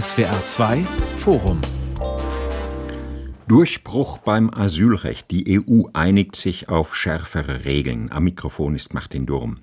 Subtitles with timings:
[0.00, 0.84] SWR 2
[1.18, 1.60] Forum
[3.46, 5.30] Durchbruch beim Asylrecht.
[5.30, 8.10] Die EU einigt sich auf schärfere Regeln.
[8.10, 9.58] Am Mikrofon ist Martin Durm.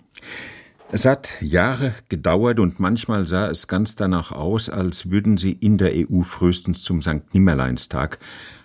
[0.92, 5.80] Es hat Jahre gedauert und manchmal sah es ganz danach aus, als würden sie in
[5.80, 7.34] der EU frühestens zum St.
[7.34, 8.20] Nimmerleinstag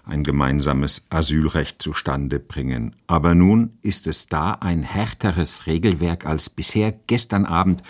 [0.05, 2.95] ein gemeinsames Asylrecht zustande bringen.
[3.07, 6.93] Aber nun ist es da ein härteres Regelwerk als bisher.
[7.07, 7.83] Gestern Abend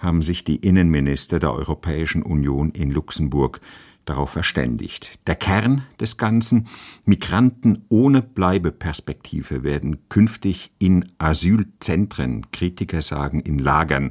[0.00, 3.60] haben sich die Innenminister der Europäischen Union in Luxemburg
[4.06, 5.18] darauf verständigt.
[5.26, 6.66] Der Kern des Ganzen
[7.04, 14.10] Migranten ohne Bleibeperspektive werden künftig in Asylzentren, Kritiker sagen in Lagern,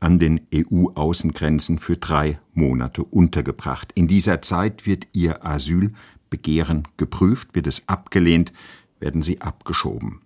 [0.00, 3.92] an den EU-Außengrenzen für drei Monate untergebracht.
[3.94, 8.52] In dieser Zeit wird ihr Asylbegehren geprüft, wird es abgelehnt,
[9.00, 10.20] werden sie abgeschoben.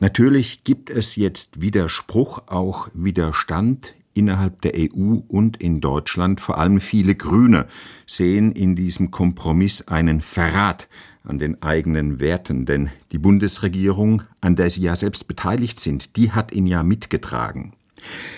[0.00, 6.80] Natürlich gibt es jetzt Widerspruch, auch Widerstand innerhalb der EU und in Deutschland, vor allem
[6.80, 7.66] viele Grüne,
[8.06, 10.88] sehen in diesem Kompromiss einen Verrat
[11.24, 16.32] an den eigenen Werten, denn die Bundesregierung, an der sie ja selbst beteiligt sind, die
[16.32, 17.72] hat ihn ja mitgetragen.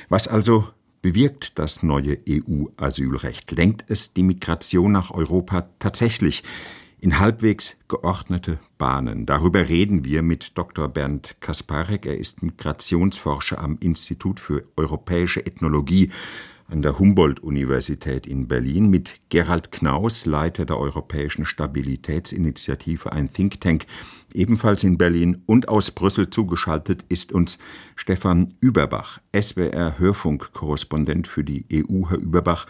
[0.09, 0.69] Was also
[1.03, 3.50] bewirkt das neue EU-Asylrecht?
[3.53, 6.44] Lenkt es die Migration nach Europa tatsächlich
[7.07, 9.27] in halbwegs geordnete Bahnen.
[9.27, 10.89] Darüber reden wir mit Dr.
[10.89, 12.05] Bernd Kasparek.
[12.05, 16.11] Er ist Migrationsforscher am Institut für europäische Ethnologie
[16.67, 23.87] an der Humboldt-Universität in Berlin, mit Gerald Knaus, Leiter der Europäischen Stabilitätsinitiative, ein Think Tank,
[24.34, 27.61] ebenfalls in Berlin und aus Brüssel zugeschaltet ist uns
[27.95, 32.09] Stefan Überbach, SWR-Hörfunk-Korrespondent für die EU.
[32.09, 32.67] Herr Überbach,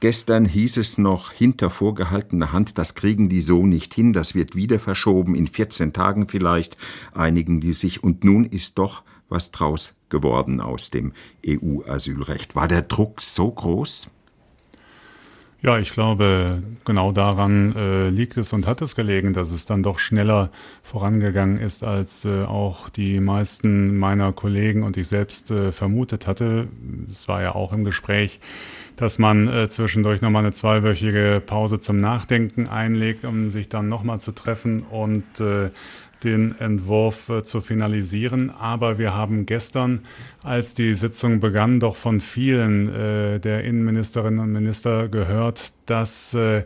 [0.00, 4.56] Gestern hieß es noch hinter vorgehaltener Hand, das kriegen die so nicht hin, das wird
[4.56, 6.78] wieder verschoben, in 14 Tagen vielleicht
[7.12, 8.02] einigen die sich.
[8.02, 11.12] Und nun ist doch was draus geworden aus dem
[11.46, 12.56] EU-Asylrecht.
[12.56, 14.10] War der Druck so groß?
[15.62, 19.82] Ja, ich glaube, genau daran äh, liegt es und hat es gelegen, dass es dann
[19.82, 20.50] doch schneller
[20.82, 26.68] vorangegangen ist, als äh, auch die meisten meiner Kollegen und ich selbst äh, vermutet hatte.
[27.10, 28.40] Es war ja auch im Gespräch,
[29.00, 34.20] dass man äh, zwischendurch nochmal eine zweiwöchige Pause zum Nachdenken einlegt, um sich dann nochmal
[34.20, 35.70] zu treffen und äh,
[36.22, 38.50] den Entwurf äh, zu finalisieren.
[38.50, 40.00] Aber wir haben gestern,
[40.44, 46.64] als die Sitzung begann, doch von vielen äh, der Innenministerinnen und Minister gehört, dass äh,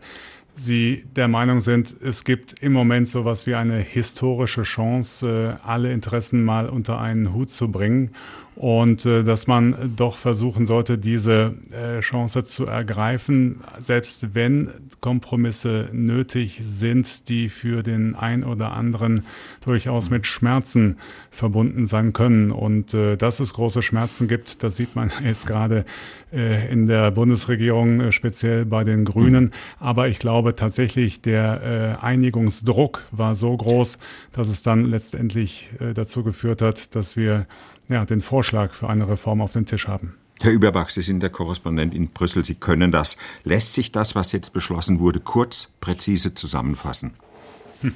[0.56, 5.66] Sie der Meinung sind, es gibt im Moment so etwas wie eine historische Chance, äh,
[5.66, 8.10] alle Interessen mal unter einen Hut zu bringen
[8.56, 14.70] und äh, dass man doch versuchen sollte, diese äh, Chance zu ergreifen, selbst wenn
[15.00, 19.24] Kompromisse nötig sind, die für den ein oder anderen
[19.64, 20.98] durchaus mit Schmerzen
[21.30, 22.52] verbunden sein können.
[22.52, 25.84] Und äh, dass es große Schmerzen gibt, das sieht man jetzt gerade
[26.32, 29.50] äh, in der Bundesregierung, äh, speziell bei den Grünen.
[29.80, 33.98] Aber ich glaube tatsächlich, der äh, Einigungsdruck war so groß,
[34.32, 37.46] dass es dann letztendlich äh, dazu geführt hat, dass wir
[37.88, 40.14] ja, den Vorschlag für eine Reform auf den Tisch haben.
[40.40, 42.44] Herr Überbach, Sie sind der Korrespondent in Brüssel.
[42.44, 43.16] Sie können das.
[43.44, 47.12] Lässt sich das, was jetzt beschlossen wurde, kurz, präzise zusammenfassen?
[47.82, 47.94] Hm.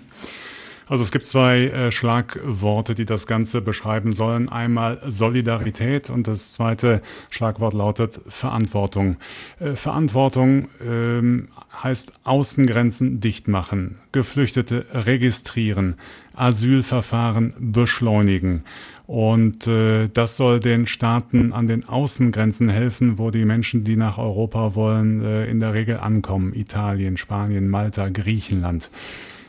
[0.89, 4.49] Also es gibt zwei äh, Schlagworte, die das Ganze beschreiben sollen.
[4.49, 9.17] Einmal Solidarität und das zweite Schlagwort lautet Verantwortung.
[9.61, 11.49] Äh, Verantwortung ähm,
[11.83, 15.97] heißt Außengrenzen dicht machen, Geflüchtete registrieren,
[16.35, 18.65] Asylverfahren beschleunigen.
[19.09, 24.19] Und äh, das soll den Staaten an den Außengrenzen helfen, wo die Menschen, die nach
[24.19, 26.53] Europa wollen, äh, in der Regel ankommen.
[26.55, 28.91] Italien, Spanien, Malta, Griechenland.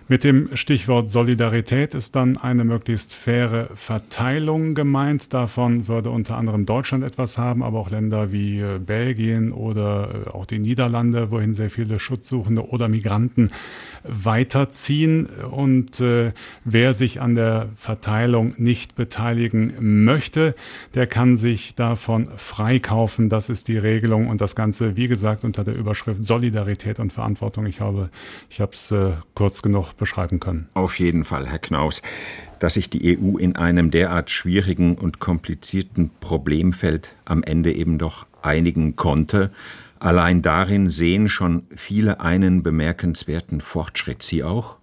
[0.08, 5.34] Mit dem Stichwort Solidarität ist dann eine möglichst faire Verteilung gemeint.
[5.34, 10.30] Davon würde unter anderem Deutschland etwas haben, aber auch Länder wie äh, Belgien oder äh,
[10.30, 13.52] auch die Niederlande, wohin sehr viele Schutzsuchende oder Migranten
[14.03, 15.25] weiterziehen.
[15.25, 16.31] Und äh,
[16.63, 20.55] wer sich an der Verteilung nicht beteiligen möchte,
[20.95, 23.29] der kann sich davon freikaufen.
[23.29, 27.66] Das ist die Regelung und das Ganze, wie gesagt, unter der Überschrift Solidarität und Verantwortung.
[27.66, 28.09] Ich habe,
[28.49, 30.69] ich es äh, kurz genug beschreiben können.
[30.73, 32.02] Auf jeden Fall, Herr Knaus.
[32.59, 38.25] Dass sich die EU in einem derart schwierigen und komplizierten Problemfeld am Ende eben doch
[38.41, 39.52] einigen konnte,
[39.99, 44.23] Allein darin sehen schon viele einen bemerkenswerten Fortschritt.
[44.23, 44.78] Sie auch?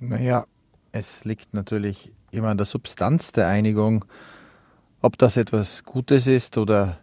[0.00, 0.46] Naja,
[0.90, 4.06] es liegt natürlich immer an der Substanz der Einigung,
[5.02, 6.98] ob das etwas Gutes ist oder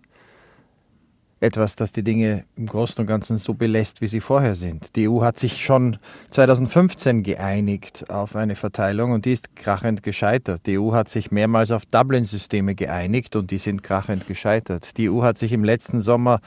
[1.40, 4.96] etwas, das die Dinge im Großen und Ganzen so belässt, wie sie vorher sind.
[4.96, 5.98] Die EU hat sich schon
[6.32, 10.66] 2015 geeinigt auf eine Verteilung und die ist krachend gescheitert.
[10.66, 14.98] Die EU hat sich mehrmals auf Dublin-Systeme geeinigt und die sind krachend gescheitert.
[14.98, 16.42] Die EU hat sich im letzten Sommer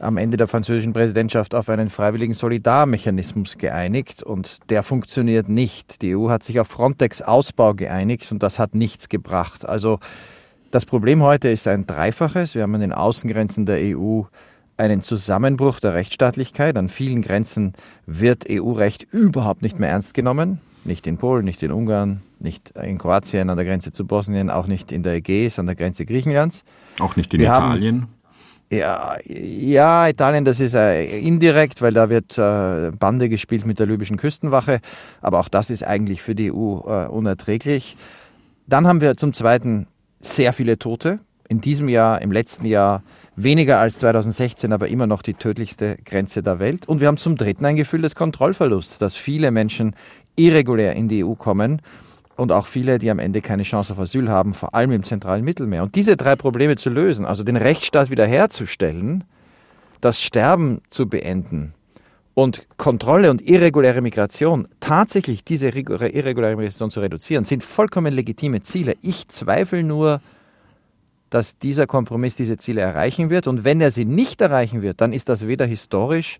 [0.00, 6.02] am Ende der französischen Präsidentschaft auf einen freiwilligen Solidarmechanismus geeinigt und der funktioniert nicht.
[6.02, 9.64] Die EU hat sich auf Frontex-Ausbau geeinigt und das hat nichts gebracht.
[9.64, 10.00] Also
[10.74, 12.56] das Problem heute ist ein dreifaches.
[12.56, 14.22] Wir haben an den Außengrenzen der EU
[14.76, 16.76] einen Zusammenbruch der Rechtsstaatlichkeit.
[16.76, 17.74] An vielen Grenzen
[18.06, 20.60] wird EU-Recht überhaupt nicht mehr ernst genommen.
[20.84, 24.66] Nicht in Polen, nicht in Ungarn, nicht in Kroatien an der Grenze zu Bosnien, auch
[24.66, 26.64] nicht in der Ägäis an der Grenze Griechenlands.
[26.98, 28.02] Auch nicht in Wir Italien?
[28.02, 28.08] Haben,
[28.70, 33.86] ja, ja, Italien, das ist äh, indirekt, weil da wird äh, Bande gespielt mit der
[33.86, 34.80] libyschen Küstenwache.
[35.20, 37.96] Aber auch das ist eigentlich für die EU äh, unerträglich.
[38.66, 39.86] Dann haben wir zum Zweiten
[40.26, 41.20] sehr viele Tote.
[41.48, 43.02] In diesem Jahr, im letzten Jahr
[43.36, 46.88] weniger als 2016, aber immer noch die tödlichste Grenze der Welt.
[46.88, 49.94] Und wir haben zum Dritten ein Gefühl des Kontrollverlusts, dass viele Menschen
[50.36, 51.82] irregulär in die EU kommen
[52.36, 55.44] und auch viele, die am Ende keine Chance auf Asyl haben, vor allem im zentralen
[55.44, 55.82] Mittelmeer.
[55.82, 59.24] Und diese drei Probleme zu lösen, also den Rechtsstaat wiederherzustellen,
[60.00, 61.74] das Sterben zu beenden
[62.34, 68.96] und Kontrolle und irreguläre Migration, tatsächlich diese irreguläre Migration zu reduzieren, sind vollkommen legitime Ziele.
[69.02, 70.20] Ich zweifle nur,
[71.30, 73.46] dass dieser Kompromiss diese Ziele erreichen wird.
[73.46, 76.38] Und wenn er sie nicht erreichen wird, dann ist das weder historisch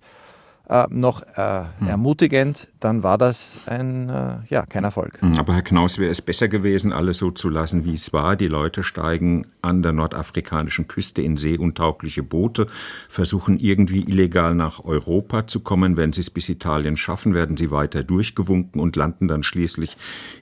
[0.69, 1.89] äh, noch äh, hm.
[1.89, 5.21] ermutigend, dann war das ein, äh, ja, kein Erfolg.
[5.21, 8.37] Hm, aber Herr Knaus, wäre es besser gewesen, alles so zu lassen, wie es war.
[8.37, 12.67] Die Leute steigen an der nordafrikanischen Küste in seeuntaugliche Boote,
[13.09, 15.99] versuchen irgendwie illegal nach Europa zu kommen.
[15.99, 19.97] Wenn sie es bis Italien schaffen, werden sie weiter durchgewunken und landen dann schließlich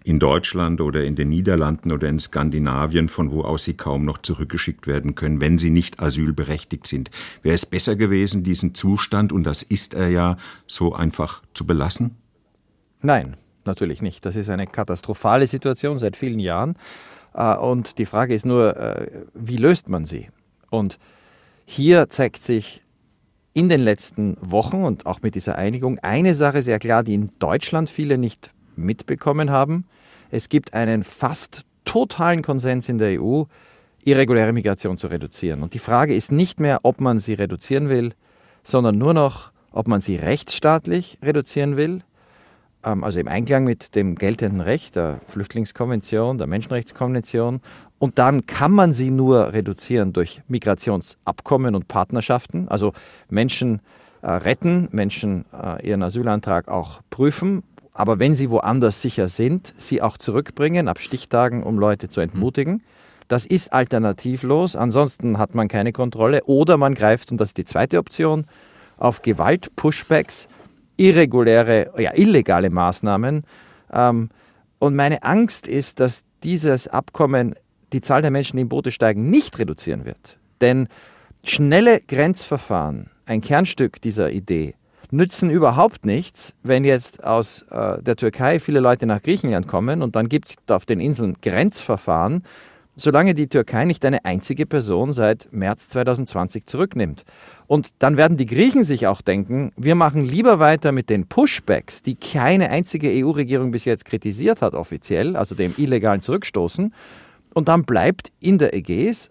[0.05, 4.19] in Deutschland oder in den Niederlanden oder in Skandinavien, von wo aus sie kaum noch
[4.19, 7.11] zurückgeschickt werden können, wenn sie nicht asylberechtigt sind.
[7.43, 10.37] Wäre es besser gewesen, diesen Zustand, und das ist er ja
[10.67, 12.17] so einfach zu belassen?
[13.01, 14.25] Nein, natürlich nicht.
[14.25, 16.77] Das ist eine katastrophale Situation seit vielen Jahren.
[17.35, 20.29] Äh, und die Frage ist nur, äh, wie löst man sie?
[20.71, 20.99] Und
[21.65, 22.85] hier zeigt sich
[23.55, 27.31] in den letzten Wochen und auch mit dieser Einigung eine Sache sehr klar, die in
[27.39, 29.85] Deutschland viele nicht mitbekommen haben.
[30.31, 33.45] Es gibt einen fast totalen Konsens in der EU,
[34.05, 35.63] irreguläre Migration zu reduzieren.
[35.63, 38.15] Und die Frage ist nicht mehr, ob man sie reduzieren will,
[38.65, 42.03] sondern nur noch, ob man sie rechtsstaatlich reduzieren will,
[42.85, 47.61] ähm, also im Einklang mit dem geltenden Recht, der Flüchtlingskonvention, der Menschenrechtskonvention.
[47.99, 52.93] Und dann kann man sie nur reduzieren durch Migrationsabkommen und Partnerschaften, also
[53.29, 53.81] Menschen
[54.23, 57.63] äh, retten, Menschen äh, ihren Asylantrag auch prüfen,
[57.95, 62.83] aber wenn sie woanders sicher sind, sie auch zurückbringen ab Stichtagen, um Leute zu entmutigen.
[63.29, 66.43] Das ist alternativlos, ansonsten hat man keine Kontrolle.
[66.45, 68.47] Oder man greift, und das ist die zweite Option,
[69.03, 70.49] auf Gewalt-Pushbacks,
[70.97, 73.45] irreguläre, ja, illegale Maßnahmen.
[73.93, 74.31] Ähm,
[74.79, 77.55] und meine Angst ist, dass dieses Abkommen
[77.93, 80.39] die Zahl der Menschen, die in Boote steigen, nicht reduzieren wird.
[80.61, 80.89] Denn
[81.45, 84.75] schnelle Grenzverfahren, ein Kernstück dieser Idee,
[85.11, 90.17] nützen überhaupt nichts, wenn jetzt aus äh, der Türkei viele Leute nach Griechenland kommen und
[90.17, 92.45] dann gibt es auf den Inseln Grenzverfahren,
[92.97, 97.25] solange die Türkei nicht eine einzige Person seit März 2020 zurücknimmt.
[97.67, 102.03] Und dann werden die Griechen sich auch denken, wir machen lieber weiter mit den Pushbacks,
[102.03, 106.93] die keine einzige EU-Regierung bis jetzt kritisiert hat offiziell, also dem illegalen Zurückstoßen.
[107.55, 109.31] Und dann bleibt in der Ägäis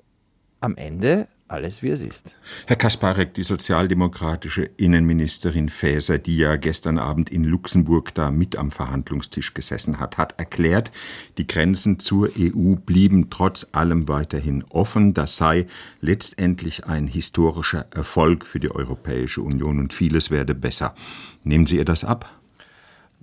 [0.59, 2.35] am Ende alles wie es ist.
[2.65, 8.71] Herr Kasparek, die sozialdemokratische Innenministerin Faeser, die ja gestern Abend in Luxemburg da mit am
[8.71, 10.91] Verhandlungstisch gesessen hat, hat erklärt,
[11.37, 15.13] die Grenzen zur EU blieben trotz allem weiterhin offen.
[15.13, 15.67] Das sei
[15.99, 20.95] letztendlich ein historischer Erfolg für die Europäische Union und vieles werde besser.
[21.43, 22.29] Nehmen Sie ihr das ab?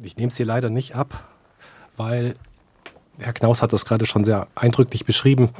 [0.00, 1.29] Ich nehme es ihr leider nicht ab,
[1.97, 2.35] weil
[3.19, 5.50] Herr Knaus hat das gerade schon sehr eindrücklich beschrieben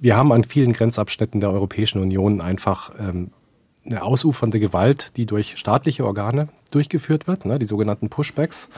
[0.00, 3.30] wir haben an vielen Grenzabschnitten der Europäischen Union einfach ähm,
[3.84, 8.68] eine ausufernde Gewalt, die durch staatliche Organe durchgeführt wird, ne, die sogenannten Pushbacks.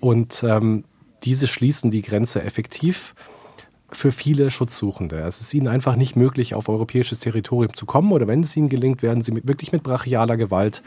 [0.00, 0.84] Und ähm,
[1.24, 3.14] diese schließen die Grenze effektiv
[3.90, 5.18] für viele Schutzsuchende.
[5.20, 8.68] Es ist ihnen einfach nicht möglich, auf europäisches Territorium zu kommen oder wenn es ihnen
[8.68, 10.82] gelingt, werden sie mit, wirklich mit brachialer Gewalt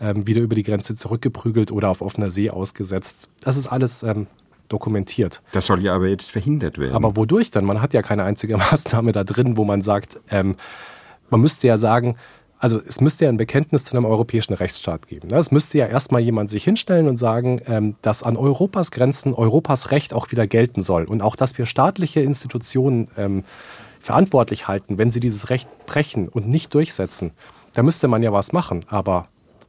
[0.00, 3.28] ähm, wieder über die Grenze zurückgeprügelt oder auf offener See ausgesetzt.
[3.40, 4.28] Das ist alles ähm,
[4.68, 5.42] dokumentiert.
[5.52, 6.94] Das soll ja aber jetzt verhindert werden.
[6.94, 7.64] Aber wodurch dann?
[7.64, 10.56] Man hat ja keine einzige Maßnahme da drin, wo man sagt, ähm,
[11.30, 12.16] man müsste ja sagen,
[12.58, 15.28] also es müsste ja ein Bekenntnis zu einem europäischen Rechtsstaat geben.
[15.28, 15.36] Ne?
[15.36, 19.90] Es müsste ja erstmal jemand sich hinstellen und sagen, ähm, dass an Europas Grenzen Europas
[19.90, 23.44] Recht auch wieder gelten soll und auch, dass wir staatliche Institutionen ähm,
[24.00, 27.32] verantwortlich halten, wenn sie dieses Recht brechen und nicht durchsetzen.
[27.74, 28.80] Da müsste man ja was machen.
[28.88, 29.28] Aber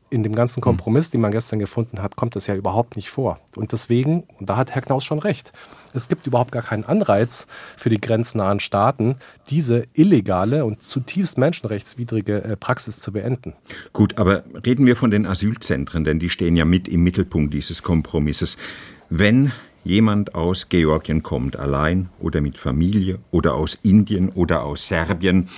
[0.10, 3.40] in dem ganzen Kompromiss, den man gestern gefunden hat, kommt das ja überhaupt nicht vor.
[3.56, 5.52] Und deswegen, und da hat Herr Knaus schon recht,
[5.94, 9.16] es gibt überhaupt gar keinen Anreiz für die grenznahen Staaten,
[9.50, 13.54] diese illegale und zutiefst menschenrechtswidrige äh, Praxis zu beenden.
[13.94, 17.82] Gut, aber reden wir von den Asylzentren, denn die stehen ja mit im Mittelpunkt dieses
[17.82, 18.58] Kompromisses.
[19.10, 19.52] Wenn
[19.84, 25.50] jemand aus Georgien kommt, allein oder mit Familie oder aus Indien oder aus Serbien,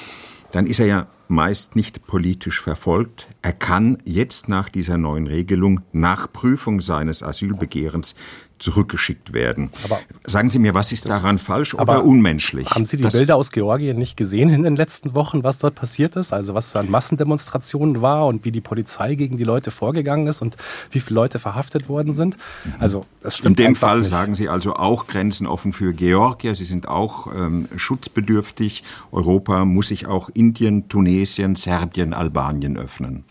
[0.51, 3.27] dann ist er ja meist nicht politisch verfolgt.
[3.41, 8.15] Er kann jetzt nach dieser neuen Regelung nach Prüfung seines Asylbegehrens
[8.59, 9.69] zurückgeschickt werden.
[9.83, 12.69] Aber Sagen Sie mir, was ist daran falsch oder unmenschlich?
[12.69, 16.15] Haben Sie die Bilder aus Georgien nicht gesehen in den letzten Wochen, was dort passiert
[16.15, 16.33] ist?
[16.33, 20.57] Also was an Massendemonstrationen war und wie die Polizei gegen die Leute vorgegangen ist und
[20.91, 22.37] wie viele Leute verhaftet worden sind?
[22.79, 24.09] Also es stimmt In dem Fall nicht.
[24.09, 26.55] sagen Sie also auch Grenzen offen für Georgier.
[26.55, 28.83] Sie sind auch ähm, schutzbedürftig.
[29.11, 33.23] Europa muss sich auch Indien, Tunesien, Serbien, Albanien öffnen.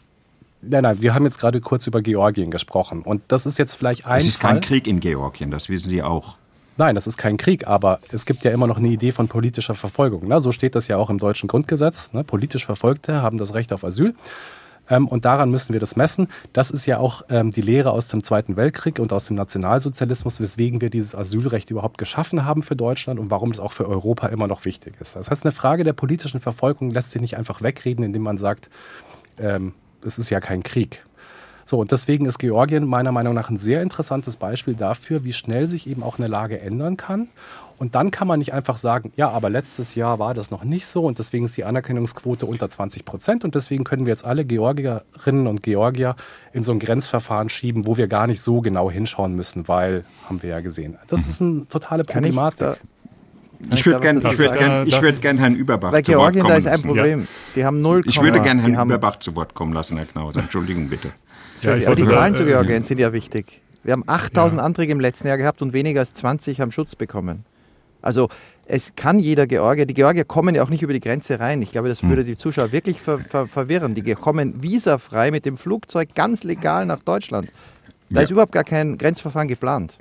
[0.63, 3.03] Nein, nein, wir haben jetzt gerade kurz über Georgien gesprochen.
[3.03, 4.19] Und das ist jetzt vielleicht ein.
[4.19, 4.53] Es ist Fall.
[4.53, 6.37] kein Krieg in Georgien, das wissen Sie auch.
[6.79, 9.75] Nein, das ist kein Krieg, aber es gibt ja immer noch eine Idee von politischer
[9.75, 10.29] Verfolgung.
[10.29, 10.41] Ne?
[10.43, 12.13] So steht das ja auch im deutschen Grundgesetz.
[12.13, 12.23] Ne?
[12.23, 14.15] Politisch Verfolgte haben das Recht auf Asyl.
[14.91, 16.29] Ähm, und daran müssen wir das messen.
[16.53, 20.39] Das ist ja auch ähm, die Lehre aus dem Zweiten Weltkrieg und aus dem Nationalsozialismus,
[20.39, 24.29] weswegen wir dieses Asylrecht überhaupt geschaffen haben für Deutschland und warum es auch für Europa
[24.29, 25.17] immer noch wichtig ist.
[25.17, 28.69] Das heißt, eine Frage der politischen Verfolgung lässt sich nicht einfach wegreden, indem man sagt,
[29.39, 29.73] ähm,
[30.07, 31.05] es ist ja kein Krieg.
[31.69, 35.67] So, und deswegen ist Georgien meiner Meinung nach ein sehr interessantes Beispiel dafür, wie schnell
[35.67, 37.29] sich eben auch eine Lage ändern kann.
[37.79, 40.87] Und dann kann man nicht einfach sagen, ja, aber letztes Jahr war das noch nicht
[40.87, 44.45] so und deswegen ist die Anerkennungsquote unter 20 Prozent und deswegen können wir jetzt alle
[44.45, 46.17] Georgierinnen und Georgier
[46.53, 50.43] in so ein Grenzverfahren schieben, wo wir gar nicht so genau hinschauen müssen, weil, haben
[50.43, 50.97] wir ja gesehen.
[51.09, 52.79] Das ist eine totale Problematik.
[52.81, 52.96] Ich
[53.85, 57.21] würde gerne würd gern, ich würd gern Herrn Überbach Bei Georgien, da ist ein Problem.
[57.21, 57.27] Ja.
[57.57, 58.03] Die haben null.
[58.07, 60.41] Ich würde gerne Herrn Überbach zu Wort kommen lassen, Herr Knauser.
[60.41, 61.13] Entschuldigung bitte.
[61.63, 63.61] Ja, aber die Zahlen zu Georgien sind ja wichtig.
[63.83, 64.67] Wir haben 8000 ja.
[64.67, 67.45] Anträge im letzten Jahr gehabt und weniger als 20 haben Schutz bekommen.
[68.03, 68.29] Also
[68.67, 71.63] es kann jeder Georgier, die Georgier kommen ja auch nicht über die Grenze rein.
[71.63, 72.27] Ich glaube, das würde hm.
[72.27, 73.95] die Zuschauer wirklich ver ver verwirren.
[73.95, 77.49] Die kommen visafrei mit dem Flugzeug ganz legal nach Deutschland.
[78.11, 78.25] Da ja.
[78.25, 79.99] ist überhaupt gar kein Grenzverfahren geplant.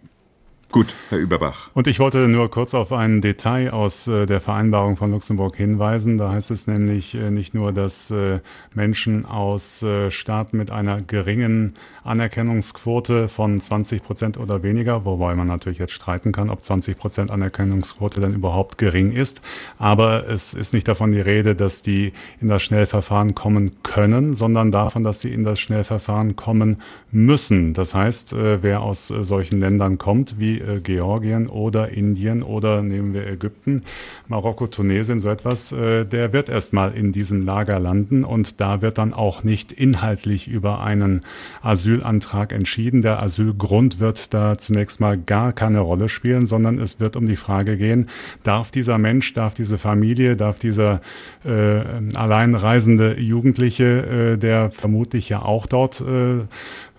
[0.72, 1.70] Gut, Herr Überbach.
[1.74, 6.18] Und ich wollte nur kurz auf ein Detail aus äh, der Vereinbarung von Luxemburg hinweisen.
[6.18, 8.40] Da heißt es nämlich äh, nicht nur, dass äh,
[8.74, 15.48] Menschen aus äh, Staaten mit einer geringen Anerkennungsquote von 20 Prozent oder weniger, wobei man
[15.48, 19.42] natürlich jetzt streiten kann, ob 20 Prozent Anerkennungsquote denn überhaupt gering ist.
[19.80, 24.72] Aber es ist nicht davon die Rede, dass die in das Schnellverfahren kommen können, sondern
[24.72, 26.78] davon, dass sie in das Schnellverfahren kommen
[27.12, 27.74] müssen.
[27.74, 32.84] Das heißt, äh, wer aus äh, solchen Ländern kommt, wie äh, Georgien oder Indien oder
[32.84, 33.84] nehmen wir Ägypten,
[34.28, 39.14] Marokko, Tunesien, so etwas, der wird erstmal in diesem Lager landen und da wird dann
[39.14, 41.22] auch nicht inhaltlich über einen
[41.62, 43.02] Asyl Asylantrag entschieden.
[43.02, 47.36] Der Asylgrund wird da zunächst mal gar keine Rolle spielen, sondern es wird um die
[47.36, 48.10] Frage gehen,
[48.44, 51.02] darf dieser Mensch, darf diese Familie, darf dieser
[51.44, 51.82] äh,
[52.16, 56.42] alleinreisende Jugendliche, äh, der vermutlich ja auch dort äh,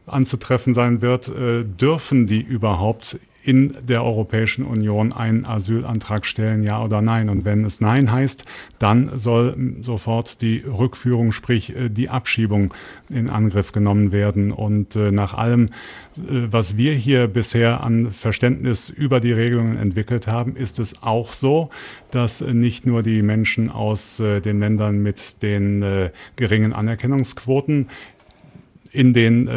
[0.06, 6.82] anzutreffen sein wird, äh, dürfen die überhaupt in der Europäischen Union einen Asylantrag stellen, ja
[6.82, 7.28] oder nein.
[7.28, 8.44] Und wenn es Nein heißt,
[8.80, 12.74] dann soll sofort die Rückführung, sprich äh, die Abschiebung
[13.08, 14.50] in Angriff genommen werden.
[14.50, 15.70] Und äh, nach allem, äh,
[16.16, 21.70] was wir hier bisher an Verständnis über die Regelungen entwickelt haben, ist es auch so,
[22.10, 25.84] dass nicht nur die Menschen aus den Ländern mit den
[26.36, 27.88] geringen Anerkennungsquoten
[28.92, 29.48] in den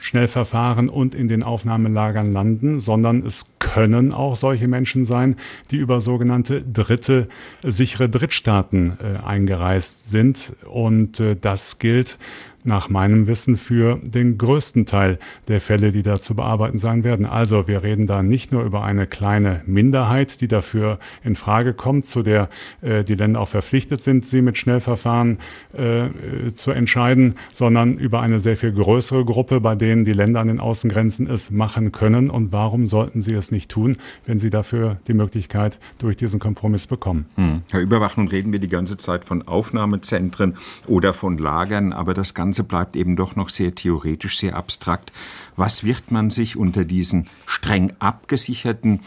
[0.00, 5.36] Schnellverfahren und in den Aufnahmelagern landen, sondern es können auch solche Menschen sein,
[5.70, 7.28] die über sogenannte dritte
[7.62, 10.52] sichere Drittstaaten äh, eingereist sind.
[10.64, 12.18] Und äh, das gilt
[12.66, 15.18] nach meinem Wissen für den größten Teil
[15.48, 17.26] der Fälle, die da zu bearbeiten sein werden.
[17.26, 22.06] Also wir reden da nicht nur über eine kleine Minderheit, die dafür in Frage kommt,
[22.06, 22.48] zu der
[22.82, 25.38] äh, die Länder auch verpflichtet sind, sie mit Schnellverfahren
[25.72, 30.48] äh, zu entscheiden, sondern über eine sehr viel größere Gruppe, bei denen die Länder an
[30.48, 32.30] den Außengrenzen es machen können.
[32.30, 36.86] Und warum sollten sie es nicht tun, wenn sie dafür die Möglichkeit durch diesen Kompromiss
[36.86, 37.26] bekommen?
[37.36, 37.62] Hm.
[37.70, 40.56] Herr Überwach, nun reden wir die ganze Zeit von Aufnahmezentren
[40.86, 45.12] oder von Lagern, aber das Ganze Ganze bleibt eben doch noch sehr theoretisch, sehr abstrakt.
[45.56, 49.00] Was wird man sich unter diesen streng abgesicherten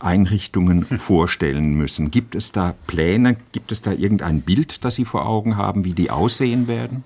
[0.00, 2.10] Einrichtungen vorstellen müssen?
[2.10, 3.36] Gibt es da Pläne?
[3.52, 7.04] Gibt es da irgendein Bild, das Sie vor Augen haben, wie die aussehen werden?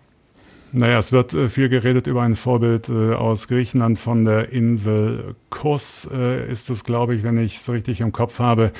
[0.72, 5.34] Naja, es wird äh, viel geredet über ein Vorbild äh, aus Griechenland von der Insel
[5.48, 8.70] Kos, äh, ist es, glaube ich, wenn ich es richtig im Kopf habe.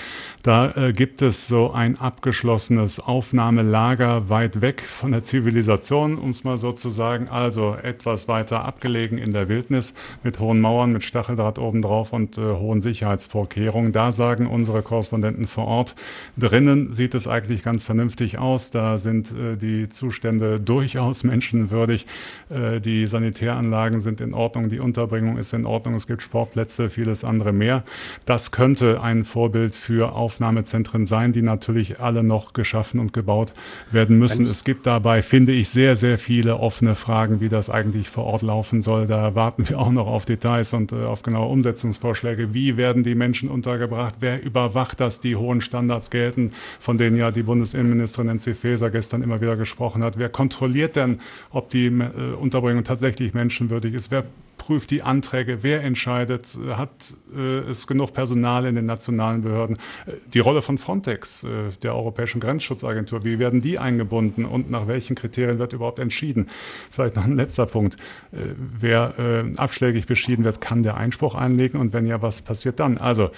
[0.45, 6.59] Da gibt es so ein abgeschlossenes Aufnahmelager weit weg von der Zivilisation, um es mal
[6.59, 7.29] so zu sagen.
[7.29, 12.81] Also etwas weiter abgelegen in der Wildnis mit hohen Mauern, mit Stacheldraht obendrauf und hohen
[12.81, 13.93] Sicherheitsvorkehrungen.
[13.93, 15.95] Da sagen unsere Korrespondenten vor Ort,
[16.39, 18.71] drinnen sieht es eigentlich ganz vernünftig aus.
[18.71, 22.07] Da sind die Zustände durchaus menschenwürdig menschenwürdig.
[22.51, 27.25] Äh, die Sanitäranlagen sind in Ordnung, die Unterbringung ist in Ordnung, es gibt Sportplätze, vieles
[27.25, 27.85] andere mehr.
[28.27, 33.53] Das könnte ein Vorbild für Aufnahmezentren sein, die natürlich alle noch geschaffen und gebaut
[33.91, 34.45] werden müssen.
[34.45, 38.43] Es gibt dabei, finde ich, sehr, sehr viele offene Fragen, wie das eigentlich vor Ort
[38.43, 39.07] laufen soll.
[39.07, 42.53] Da warten wir auch noch auf Details und äh, auf genaue Umsetzungsvorschläge.
[42.55, 44.17] Wie werden die Menschen untergebracht?
[44.21, 49.23] Wer überwacht, dass die hohen Standards gelten, von denen ja die Bundesinnenministerin Nancy Faeser gestern
[49.23, 50.19] immer wieder gesprochen hat?
[50.19, 51.21] Wer kontrolliert denn,
[51.51, 54.11] ob die äh, Unterbringung tatsächlich menschenwürdig ist.
[54.11, 54.25] Wer
[54.61, 55.63] prüft die Anträge?
[55.63, 56.59] Wer entscheidet?
[56.71, 56.91] Hat
[57.35, 59.77] äh, es genug Personal in den nationalen Behörden?
[60.07, 61.49] Äh, die Rolle von Frontex, äh,
[61.83, 66.51] der Europäischen Grenzschutzagentur, wie werden die eingebunden und nach welchen Kriterien wird überhaupt entschieden?
[66.91, 67.97] Vielleicht noch ein letzter Punkt.
[68.33, 69.15] Äh, wer
[69.57, 72.99] abschlägig beschieden wird, kann der Einspruch einlegen und wenn ja, was passiert dann?
[72.99, 73.31] Also,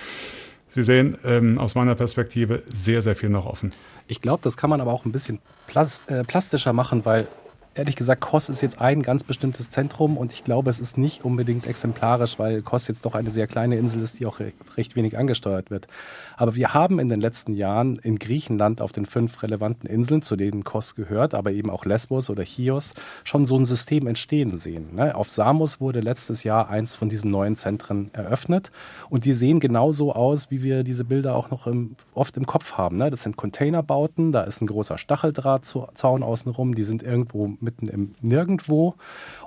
[0.75, 3.73] Sie sehen ähm, aus meiner Perspektive sehr, sehr viel noch offen.
[4.07, 7.29] Ich glaube, das kann man aber auch ein bisschen plas äh, plastischer machen, weil
[7.75, 11.25] ehrlich gesagt, Kos ist jetzt ein ganz bestimmtes Zentrum und ich glaube, es ist nicht
[11.25, 14.41] unbedingt exemplarisch, weil Kos jetzt doch eine sehr kleine Insel ist, die auch
[14.77, 15.87] recht wenig angesteuert wird.
[16.37, 20.37] Aber wir haben in den letzten Jahren in Griechenland auf den fünf relevanten Inseln, zu
[20.37, 24.95] denen Kos gehört, aber eben auch Lesbos oder Chios, schon so ein System entstehen sehen.
[24.95, 25.15] Ne?
[25.15, 28.71] Auf Samos wurde letztes Jahr eins von diesen neuen Zentren eröffnet
[29.09, 32.73] und die sehen genauso aus, wie wir diese Bilder auch noch im, oft im Kopf
[32.73, 32.97] haben.
[32.97, 33.11] Ne?
[33.11, 38.95] Das sind Containerbauten, da ist ein großer Stacheldrahtzaun außenrum, die sind irgendwo mitten im Nirgendwo.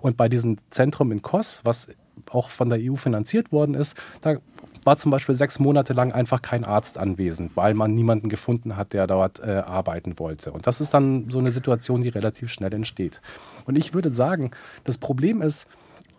[0.01, 1.89] Und bei diesem Zentrum in Kos, was
[2.31, 4.37] auch von der EU finanziert worden ist, da
[4.83, 8.93] war zum Beispiel sechs Monate lang einfach kein Arzt anwesend, weil man niemanden gefunden hat,
[8.93, 10.51] der dort äh, arbeiten wollte.
[10.51, 13.21] Und das ist dann so eine Situation, die relativ schnell entsteht.
[13.65, 14.51] Und ich würde sagen,
[14.83, 15.67] das Problem ist,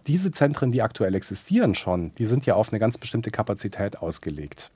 [0.06, 4.70] diese Zentren, die aktuell existieren schon, die sind ja auf eine ganz bestimmte Kapazität ausgelegt.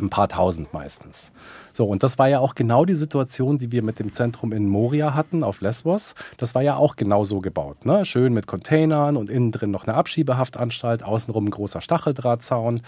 [0.00, 1.32] Ein paar tausend meistens.
[1.72, 4.68] So, und das war ja auch genau die Situation, die wir mit dem Zentrum in
[4.68, 6.14] Moria hatten, auf Lesbos.
[6.36, 7.84] Das war ja auch genau so gebaut.
[7.84, 8.04] Ne?
[8.04, 12.80] Schön mit Containern und innen drin noch eine Abschiebehaftanstalt, außenrum ein großer Stacheldrahtzaun.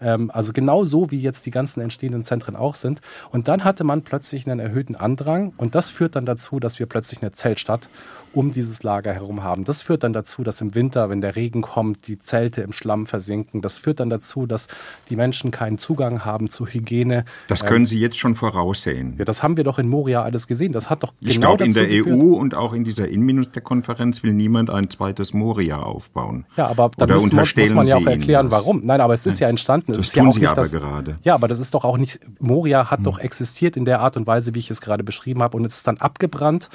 [0.00, 3.00] Ähm, also genau so, wie jetzt die ganzen entstehenden Zentren auch sind.
[3.30, 6.86] Und dann hatte man plötzlich einen erhöhten Andrang und das führt dann dazu, dass wir
[6.86, 7.88] plötzlich eine Zeltstadt
[8.32, 9.64] um dieses Lager herum haben.
[9.64, 13.06] Das führt dann dazu, dass im Winter, wenn der Regen kommt, die Zelte im Schlamm
[13.06, 13.60] versinken.
[13.60, 14.68] Das führt dann dazu, dass
[15.08, 17.24] die Menschen keinen Zugang haben zu Hygiene.
[17.48, 19.14] Das können ähm, Sie jetzt schon voraussehen.
[19.18, 20.72] Ja, das haben wir doch in Moria alles gesehen.
[20.72, 22.18] Das hat doch ich genau glaube, in der geführt.
[22.18, 26.44] EU und auch in dieser Innenministerkonferenz will niemand ein zweites Moria aufbauen.
[26.56, 28.82] Ja, aber da muss, man, muss man ja auch erklären, warum.
[28.84, 29.89] Nein, aber es ist ja entstanden.
[29.92, 31.18] Das es tun ja Sie aber das, gerade.
[31.22, 33.04] Ja, aber das ist doch auch nicht, Moria hat hm.
[33.04, 35.76] doch existiert in der Art und Weise, wie ich es gerade beschrieben habe und es
[35.76, 36.70] ist dann abgebrannt.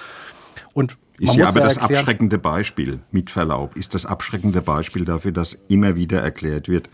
[0.73, 5.05] Und ist ja aber ja das erklären, abschreckende Beispiel, mit Verlaub, ist das abschreckende Beispiel
[5.05, 6.89] dafür, dass immer wieder erklärt wird,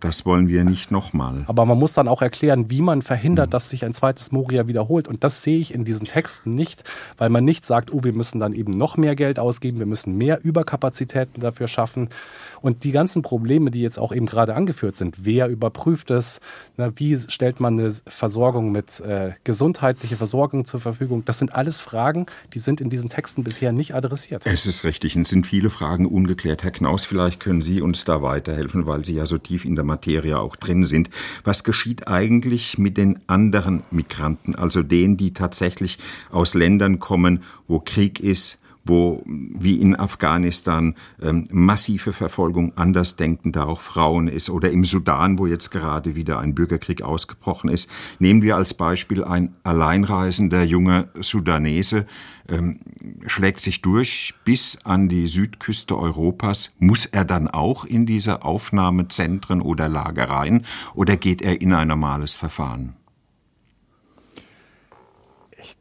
[0.00, 1.44] das wollen wir nicht nochmal.
[1.48, 3.50] Aber man muss dann auch erklären, wie man verhindert, mhm.
[3.50, 5.08] dass sich ein zweites Moria wiederholt.
[5.08, 6.84] Und das sehe ich in diesen Texten nicht,
[7.16, 10.16] weil man nicht sagt, oh, wir müssen dann eben noch mehr Geld ausgeben, wir müssen
[10.16, 12.10] mehr Überkapazitäten dafür schaffen.
[12.60, 16.40] Und die ganzen Probleme, die jetzt auch eben gerade angeführt sind, wer überprüft es,
[16.76, 21.80] na, wie stellt man eine Versorgung mit äh, gesundheitlicher Versorgung zur Verfügung, das sind alles
[21.80, 24.44] Fragen, die sind in diesen Texten bisher nicht adressiert.
[24.46, 26.62] Es ist richtig, es sind viele Fragen ungeklärt.
[26.62, 29.84] Herr Knaus, vielleicht können Sie uns da weiterhelfen, weil Sie ja so tief in der
[29.84, 31.10] Materie auch drin sind.
[31.44, 35.98] Was geschieht eigentlich mit den anderen Migranten, also denen, die tatsächlich
[36.30, 38.58] aus Ländern kommen, wo Krieg ist,
[38.88, 45.46] wo wie in Afghanistan ähm, massive Verfolgung andersdenkender auch Frauen ist oder im Sudan, wo
[45.46, 47.90] jetzt gerade wieder ein Bürgerkrieg ausgebrochen ist.
[48.18, 52.06] Nehmen wir als Beispiel ein alleinreisender junger Sudanese,
[52.48, 52.80] ähm,
[53.26, 56.74] schlägt sich durch bis an die Südküste Europas.
[56.78, 62.32] Muss er dann auch in diese Aufnahmezentren oder Lagereien oder geht er in ein normales
[62.32, 62.97] Verfahren?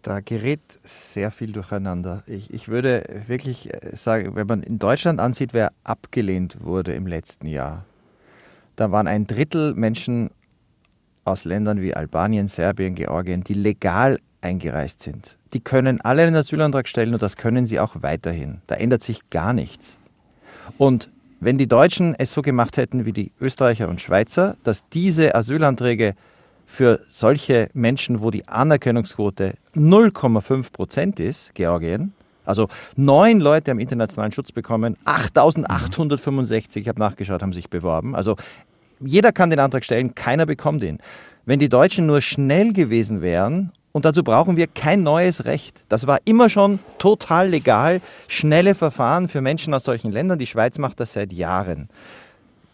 [0.08, 2.24] Da gerät sehr viel durcheinander.
[2.28, 7.08] Ich, ich würde wirklich äh, sagen, wenn man in Deutschland ansieht, wer abgelehnt wurde im
[7.08, 7.84] letzten Jahr,
[8.78, 10.30] da waren ein Drittel Menschen
[11.26, 15.38] aus Ländern wie Albanien, Serbien, Georgien, die legal eingereist sind.
[15.52, 18.62] Die können alle einen Asylantrag stellen und das können sie auch weiterhin.
[18.68, 19.98] Da ändert sich gar nichts.
[20.78, 21.10] Und
[21.42, 26.14] wenn die Deutschen es so gemacht hätten wie die Österreicher und Schweizer, dass diese Asylanträge
[26.68, 32.14] für solche Menschen, wo die Anerkennungsquote 0,5 Prozent ist, Georgien,
[32.46, 38.16] Also neun Leute haben internationalen Schutz bekommen, 8.865, ich habe nachgeschaut, haben sich beworben.
[38.16, 38.36] Also
[39.00, 41.00] jeder kann den Antrag stellen, keiner bekommt ihn.
[41.46, 45.86] Wenn die Deutschen nur schnell gewesen wären und dazu brauchen wir kein neues Recht.
[45.90, 48.02] Das war immer schon total legal.
[48.28, 50.38] Schnelle Verfahren für Menschen aus solchen Ländern.
[50.38, 51.90] Die Schweiz macht das seit Jahren.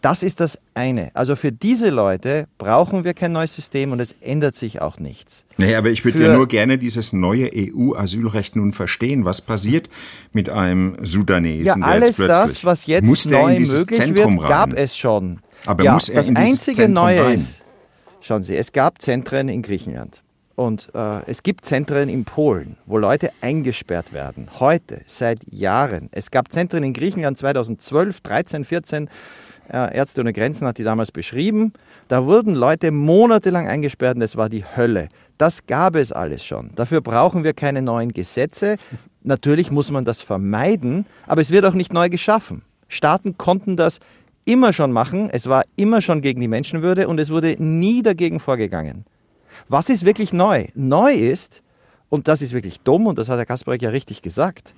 [0.04, 1.10] Das ist das eine.
[1.14, 5.46] Also für diese Leute brauchen wir kein neues System und es ändert sich auch nichts.
[5.56, 9.24] Naja, aber ich würde ja nur gerne dieses neue EU-Asylrecht nun verstehen.
[9.24, 9.88] Was passiert
[10.34, 11.80] mit einem Sudanesen?
[11.80, 15.40] Ja, alles das, was jetzt neu möglich Zentrum wird, gab es schon.
[15.64, 17.34] Aber ja, muss er das in einzige Zentrum Neue rein?
[17.36, 17.62] ist,
[18.20, 20.22] schauen Sie, es gab Zentren in Griechenland.
[20.54, 24.48] Und äh, es gibt Zentren in Polen, wo Leute eingesperrt werden.
[24.60, 26.10] Heute, seit Jahren.
[26.12, 29.08] Es gab Zentren in Griechenland 2012, 13, 14.
[29.68, 31.72] Ärzte ohne Grenzen hat die damals beschrieben.
[32.08, 35.08] Da wurden Leute monatelang eingesperrt und es war die Hölle.
[35.38, 36.70] Das gab es alles schon.
[36.74, 38.76] Dafür brauchen wir keine neuen Gesetze.
[39.22, 42.62] Natürlich muss man das vermeiden, aber es wird auch nicht neu geschaffen.
[42.88, 44.00] Staaten konnten das
[44.44, 45.30] immer schon machen.
[45.30, 49.04] Es war immer schon gegen die Menschenwürde und es wurde nie dagegen vorgegangen.
[49.68, 50.66] Was ist wirklich neu?
[50.74, 51.62] Neu ist,
[52.08, 54.74] und das ist wirklich dumm, und das hat Herr Kasparek ja richtig gesagt,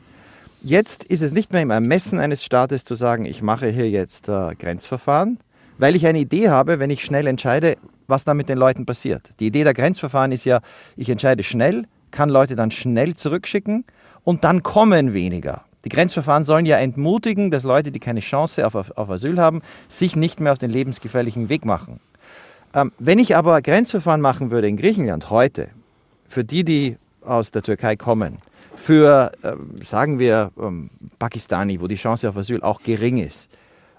[0.67, 4.29] jetzt ist es nicht mehr im Ermessen eines Staates zu sagen, ich mache hier jetzt
[4.29, 5.39] äh, Grenzverfahren,
[5.79, 7.77] weil ich eine Idee habe, wenn ich schnell entscheide,
[8.09, 9.31] was da mit den Leuten passiert.
[9.39, 10.61] Die Idee der Grenzverfahren ist ja,
[10.97, 13.85] ich entscheide schnell, kann Leute dann schnell zurückschicken
[14.25, 15.65] und dann kommen weniger.
[15.85, 19.63] Die Grenzverfahren sollen ja entmutigen, dass Leute, die keine Chance auf, auf, auf Asyl haben,
[19.87, 22.01] sich nicht mehr auf den lebensgefährlichen Weg machen.
[22.75, 25.69] Ähm, wenn ich aber Grenzverfahren machen würde in Griechenland heute,
[26.29, 28.39] für die, die aus der Türkei kommen,
[28.87, 33.51] für, ähm, sagen wir, ähm, Pakistani, wo die Chance auf Asyl auch gering ist,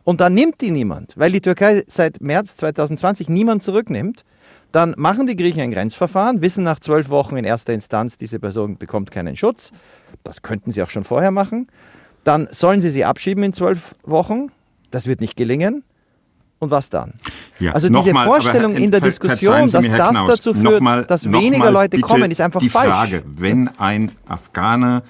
[0.05, 4.23] und dann nimmt die niemand, weil die Türkei seit März 2020 niemand zurücknimmt,
[4.71, 8.77] dann machen die Griechen ein Grenzverfahren, wissen nach zwölf Wochen in erster Instanz, diese Person
[8.77, 9.73] bekommt keinen Schutz.
[10.23, 11.67] Das könnten sie auch schon vorher machen.
[12.23, 14.53] Dann sollen sie sie abschieben in zwölf Wochen.
[14.91, 15.83] Das wird nicht gelingen.
[16.59, 17.13] Und was dann?
[17.59, 21.05] Ja, also diese nochmal, Vorstellung aber, in der Diskussion, dass das Knaus, dazu führt, nochmal-
[21.05, 22.89] dass weniger Leute kommen, ist einfach die falsch.
[22.89, 25.03] Frage, wenn ein Afghaner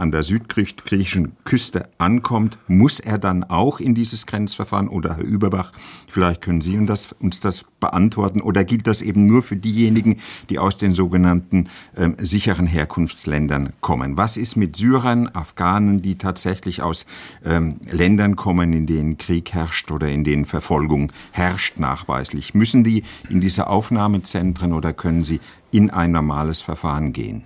[0.00, 5.72] an der südgriechischen Küste ankommt, muss er dann auch in dieses Grenzverfahren oder Herr Überbach,
[6.08, 10.76] vielleicht können Sie uns das, beantworten oder gilt das eben nur für diejenigen, die aus
[10.76, 14.18] den sogenannten ähm, sicheren Herkunftsländern kommen?
[14.18, 17.06] Was ist mit Syrern, Afghanen, die tatsächlich aus
[17.44, 22.54] ähm, Ländern kommen, in denen Krieg herrscht oder in denen Verfolgung herrscht nachweislich?
[22.54, 27.44] Müssen die in diese Aufnahmezentren oder können sie in ein normales Verfahren gehen?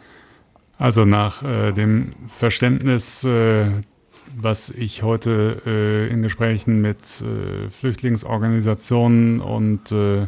[0.85, 3.68] Also nach äh, dem Verständnis, äh,
[4.37, 10.27] was ich heute äh, in Gesprächen mit äh, Flüchtlingsorganisationen und äh,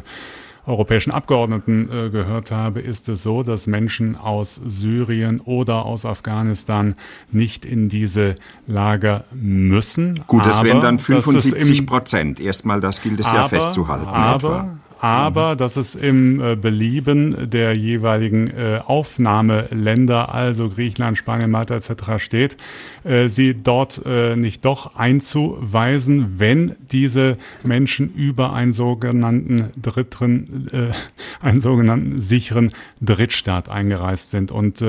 [0.65, 6.95] europäischen Abgeordneten äh, gehört habe, ist es so, dass Menschen aus Syrien oder aus Afghanistan
[7.31, 8.33] nicht in diese
[8.65, 10.23] Lager müssen.
[10.25, 12.39] Gut, das wären dann dass es 75 im- Prozent.
[12.39, 14.07] Erstmal, das gilt es ja aber, festzuhalten.
[14.07, 14.79] Aber, etwa.
[14.99, 22.23] Aber dass es im äh, Belieben der jeweiligen äh, Aufnahmeländer, also Griechenland, Spanien, Malta etc.
[22.23, 22.57] steht,
[23.03, 30.93] äh, sie dort nicht doch einzuweisen, wenn diese Menschen über einen sogenannten dritten,
[31.41, 34.51] einen sogenannten sicheren Drittstaat eingereist sind.
[34.51, 34.83] Und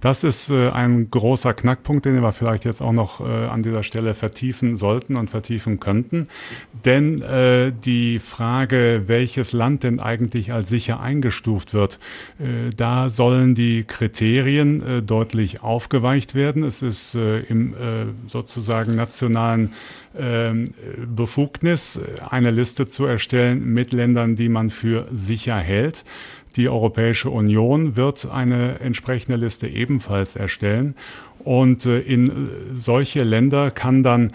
[0.00, 4.76] das ist ein großer Knackpunkt, den wir vielleicht jetzt auch noch an dieser Stelle vertiefen
[4.76, 6.28] sollten und vertiefen könnten.
[6.84, 7.22] Denn
[7.84, 9.04] die Frage,
[9.44, 11.98] welches Land denn eigentlich als sicher eingestuft wird,
[12.38, 16.64] äh, da sollen die Kriterien äh, deutlich aufgeweicht werden.
[16.64, 17.74] Es ist äh, im
[18.28, 19.72] sozusagen nationalen
[20.16, 20.72] ähm,
[21.14, 26.04] Befugnis, eine Liste zu erstellen mit Ländern, die man für sicher hält.
[26.56, 30.94] Die Europäische Union wird eine entsprechende Liste ebenfalls erstellen.
[31.40, 34.30] Und in solche Länder kann dann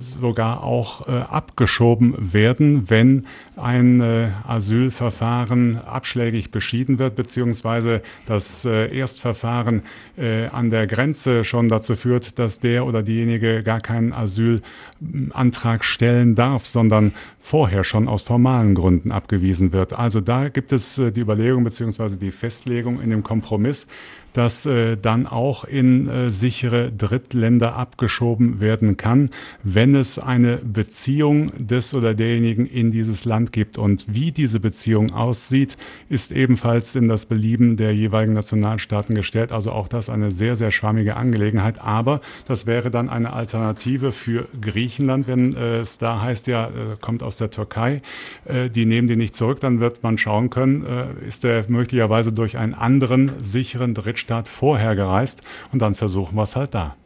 [0.00, 9.82] sogar auch abgeschoben werden, wenn ein äh, Asylverfahren abschlägig beschieden wird, beziehungsweise das äh, Erstverfahren
[10.16, 16.34] äh, an der Grenze schon dazu führt, dass der oder diejenige gar keinen Asylantrag stellen
[16.34, 19.92] darf, sondern vorher schon aus formalen Gründen abgewiesen wird.
[19.92, 23.86] Also da gibt es die Überlegung beziehungsweise die Festlegung in dem Kompromiss,
[24.32, 24.66] dass
[25.02, 29.28] dann auch in sichere Drittländer abgeschoben werden kann,
[29.62, 33.78] wenn es eine Beziehung des oder derjenigen in dieses Land gibt.
[33.78, 35.76] Und wie diese Beziehung aussieht,
[36.08, 39.50] ist ebenfalls in das Belieben der jeweiligen Nationalstaaten gestellt.
[39.50, 41.80] Also auch das eine sehr, sehr schwammige Angelegenheit.
[41.80, 46.70] Aber das wäre dann eine Alternative für Griechenland, wenn äh, es da heißt, ja, äh,
[47.00, 48.02] kommt aus der Türkei,
[48.44, 50.86] äh, die nehmen die nicht zurück, dann wird man schauen können,
[51.26, 56.56] ist der möglicherweise durch einen anderen sicheren Drittstaat vorher gereist und dann versuchen wir es
[56.56, 56.96] halt da.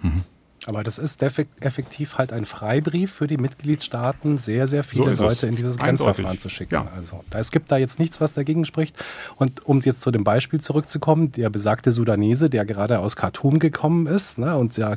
[0.00, 0.24] Mhm.
[0.68, 5.46] Aber das ist effektiv halt ein Freibrief für die Mitgliedstaaten, sehr, sehr viele so Leute
[5.46, 6.40] in dieses Grenzverfahren Eindeutig.
[6.42, 6.74] zu schicken.
[6.74, 6.92] Ja.
[6.94, 9.02] Also es gibt da jetzt nichts, was dagegen spricht.
[9.36, 14.06] Und um jetzt zu dem Beispiel zurückzukommen, der besagte Sudanese, der gerade aus Khartoum gekommen
[14.06, 14.96] ist ne, und ja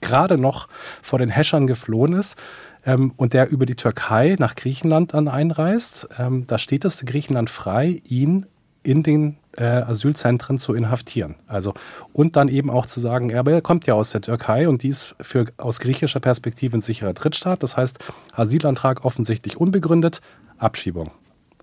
[0.00, 0.68] gerade noch
[1.02, 2.36] vor den Häschern geflohen ist,
[2.84, 7.48] ähm, und der über die Türkei nach Griechenland dann einreist, ähm, da steht es Griechenland
[7.48, 8.46] frei, ihn
[8.82, 11.36] in den äh, Asylzentren zu inhaftieren.
[11.46, 11.74] Also
[12.12, 15.14] und dann eben auch zu sagen, er kommt ja aus der Türkei und die ist
[15.20, 17.62] für aus griechischer Perspektive ein sicherer Drittstaat.
[17.62, 17.98] Das heißt,
[18.32, 20.20] Asylantrag offensichtlich unbegründet,
[20.58, 21.10] Abschiebung.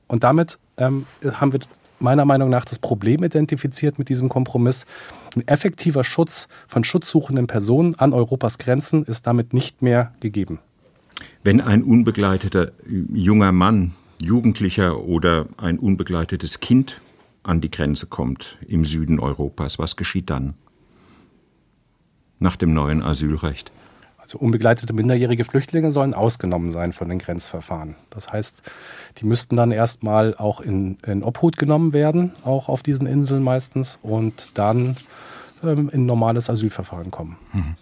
[0.07, 1.59] Und damit ähm, haben wir
[2.01, 4.85] meiner Meinung nach das Problem identifiziert mit diesem Kompromiss.
[5.35, 10.59] Ein effektiver Schutz von schutzsuchenden Personen an Europas Grenzen ist damit nicht mehr gegeben.
[11.43, 12.71] Wenn ein unbegleiteter
[13.13, 17.01] junger Mann, Jugendlicher oder ein unbegleitetes Kind
[17.43, 20.53] an die Grenze kommt im Süden Europas, was geschieht dann?
[22.39, 23.71] Nach dem neuen Asylrecht.
[24.17, 27.95] Also unbegleitete minderjährige Flüchtlinge sollen ausgenommen sein von den Grenzverfahren.
[28.11, 28.63] Das heißt,
[29.17, 33.99] die müssten dann erstmal auch in, in Obhut genommen werden, auch auf diesen Inseln meistens,
[34.03, 34.95] und dann
[35.63, 37.37] ähm, in normales Asylverfahren kommen.
[37.51, 37.75] Mhm.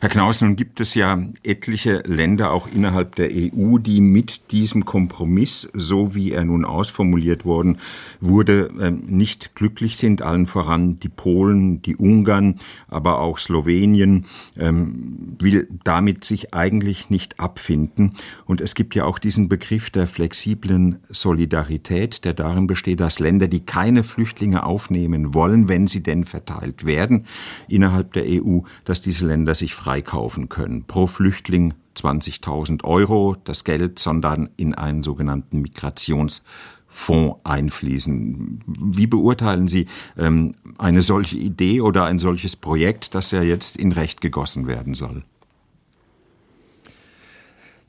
[0.00, 4.84] Herr Knaus, nun gibt es ja etliche Länder auch innerhalb der EU, die mit diesem
[4.84, 7.78] Kompromiss, so wie er nun ausformuliert worden
[8.20, 10.22] wurde, ähm, nicht glücklich sind.
[10.22, 14.26] Allen voran die Polen, die Ungarn, aber auch Slowenien
[14.56, 18.12] ähm, will damit sich eigentlich nicht abfinden.
[18.44, 23.48] Und es gibt ja auch diesen Begriff der flexiblen Solidarität, der darin besteht, dass Länder,
[23.48, 27.26] die keine Flüchtlinge aufnehmen wollen, wenn sie denn verteilt werden
[27.66, 30.84] innerhalb der EU, dass diese Länder sich freikaufen können.
[30.84, 38.62] Pro Flüchtling 20.000 Euro, das Geld, sondern in einen sogenannten Migrationsfonds einfließen.
[38.66, 43.92] Wie beurteilen Sie ähm, eine solche Idee oder ein solches Projekt, das ja jetzt in
[43.92, 45.24] Recht gegossen werden soll?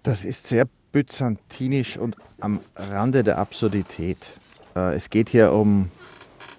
[0.04, 4.40] Das ist sehr byzantinisch und am Rande der Absurdität.
[4.76, 5.90] Äh, es geht hier um,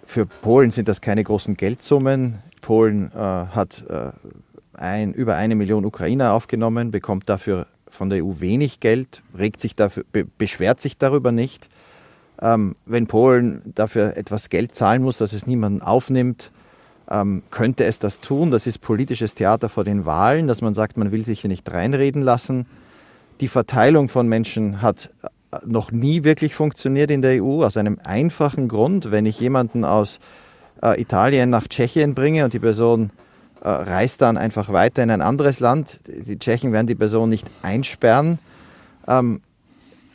[0.04, 2.38] für Polen sind das keine großen Geldsummen.
[2.60, 4.10] Polen äh, hat äh,
[4.78, 9.74] ein, über eine Million Ukrainer aufgenommen, bekommt dafür von der EU wenig Geld, regt sich
[9.74, 11.68] dafür, be, beschwert sich darüber nicht.
[12.40, 16.52] Ähm, wenn Polen dafür etwas Geld zahlen muss, dass es niemanden aufnimmt,
[17.10, 18.50] ähm, könnte es das tun.
[18.50, 21.70] Das ist politisches Theater vor den Wahlen, dass man sagt, man will sich hier nicht
[21.72, 22.66] reinreden lassen.
[23.40, 27.98] Die Verteilung von Menschen hat äh, noch nie wirklich funktioniert in der EU, aus einem
[28.04, 29.10] einfachen Grund.
[29.10, 30.20] Wenn ich jemanden aus
[30.82, 33.10] äh, Italien nach Tschechien bringe und die Person
[33.62, 36.00] reist dann einfach weiter in ein anderes Land.
[36.06, 38.38] Die Tschechen werden die Person nicht einsperren.
[39.06, 39.40] Ähm,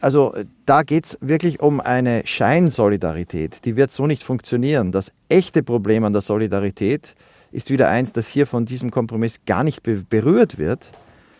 [0.01, 0.33] also
[0.65, 3.63] da geht es wirklich um eine Scheinsolidarität.
[3.65, 4.91] Die wird so nicht funktionieren.
[4.91, 7.15] Das echte Problem an der Solidarität
[7.51, 10.91] ist wieder eins, das hier von diesem Kompromiss gar nicht be berührt wird.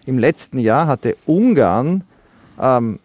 [0.05, 2.03] Im letzten Jahr hatte Ungarn
[2.61, 2.99] ähm,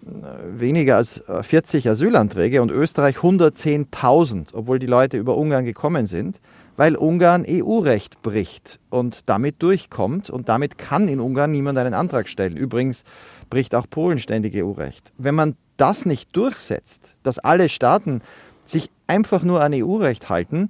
[0.56, 6.40] weniger als 40 äh, Asylanträge und Österreich 110.000, obwohl die Leute über Ungarn gekommen sind
[6.78, 10.30] weil Ungarn EU-Recht bricht und damit durchkommt.
[10.30, 12.56] Und damit kann in Ungarn niemand einen Antrag stellen.
[12.56, 13.02] Übrigens
[13.50, 15.12] bricht auch Polen ständig EU-Recht.
[15.18, 18.22] Wenn man das nicht durchsetzt, dass alle Staaten
[18.64, 20.68] sich einfach nur an EU-Recht halten,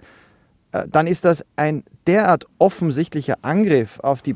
[0.73, 4.35] äh, dann ist das ein derart offensichtlicher Angriff auf die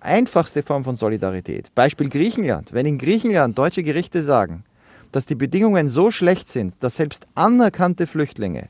[0.00, 1.74] einfachste Form von Solidarität.
[1.74, 2.72] Beispiel Griechenland.
[2.72, 4.62] Wenn in Griechenland deutsche Gerichte sagen,
[5.10, 8.68] dass die Bedingungen so schlecht sind, dass selbst anerkannte Flüchtlinge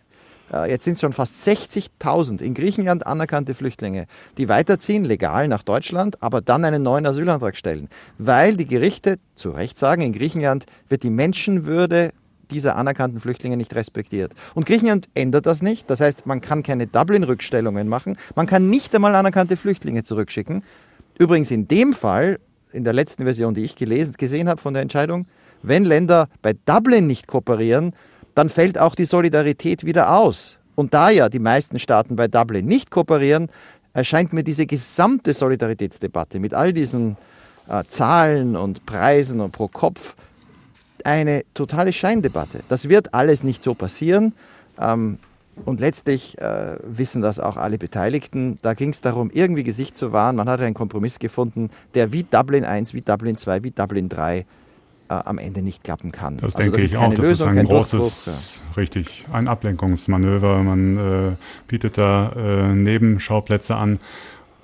[0.69, 4.07] jetzt sind es schon fast 60.000 in Griechenland anerkannte Flüchtlinge,
[4.37, 7.89] die weiterziehen, legal nach Deutschland, aber dann einen neuen Asylantrag stellen.
[8.19, 12.13] Weil die Gerichte zu Recht sagen, in Griechenland wird die Menschenwürde
[12.51, 14.33] dieser anerkannten Flüchtlinge nicht respektiert.
[14.55, 15.91] Und Griechenland ändert das nicht.
[15.91, 18.17] Das heißt, man kann keine Dublin-Rückstellungen machen.
[18.35, 20.63] Man kann nicht einmal anerkannte Flüchtlinge zurückschicken.
[21.19, 22.39] Übrigens in dem Fall,
[22.73, 25.27] in der letzten Version, die ich gelesen, gesehen habe von der Entscheidung,
[25.63, 27.93] wenn Länder bei Dublin nicht kooperieren,
[28.39, 30.59] dann fällt auch die Solidarität wieder aus.
[30.77, 33.49] Und da ja die meisten Staaten bei Dublin nicht kooperieren,
[33.95, 37.17] erscheint mir diese gesamte Solidaritätsdebatte mit all diesen
[37.69, 40.15] äh, Zahlen und Preisen und pro Kopf
[41.05, 42.61] eine totale Scheindebatte.
[42.69, 44.33] Das wird alles nicht so passieren.
[44.81, 45.19] Ähm,
[45.65, 48.61] und letztlich äh, wissen das auch alle Beteiligten.
[48.63, 50.37] Da ging es darum, irgendwie Gesicht zu wahren.
[50.37, 54.47] Man hat einen Kompromiss gefunden, der wie Dublin 1, wie Dublin 2, wie Dublin 3
[55.09, 56.37] äh, am Ende nicht klappen kann.
[56.37, 57.15] Das also denke das ich auch.
[57.15, 60.63] Das Lösung, ist ein großes, richtig, ein Ablenkungsmanöver.
[60.63, 64.01] Man äh, bietet da äh, Nebenschauplätze an.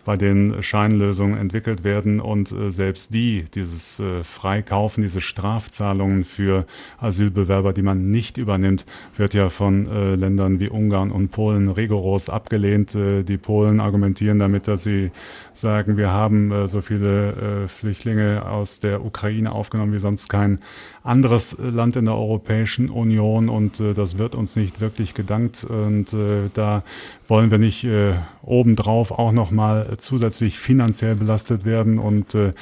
[0.05, 6.67] Bei denen Scheinlösungen entwickelt werden und äh, selbst die, dieses äh, Freikaufen, diese Strafzahlungen für
[6.99, 8.85] Asylbewerber, die man nicht übernimmt,
[9.17, 12.95] wird ja von äh, Ländern wie Ungarn und Polen rigoros abgelehnt.
[12.95, 15.11] Die Polen argumentieren damit, dass sie
[15.55, 20.61] sagen, wir haben so viele Flüchtlinge aus der Ukraine aufgenommen wie sonst kein
[21.05, 26.13] anderes Land in der Europäischen Union und äh, das wird uns nicht wirklich gedankt und
[26.15, 26.83] äh, da
[27.29, 32.53] wollen wir nicht äh, obendrauf auch nochmal zusätzlich finanziell belastet werden und äh,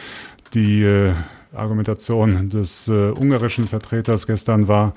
[0.54, 1.14] die äh,
[1.54, 4.94] Argumentation des äh, ungarischen Vertreters gestern war,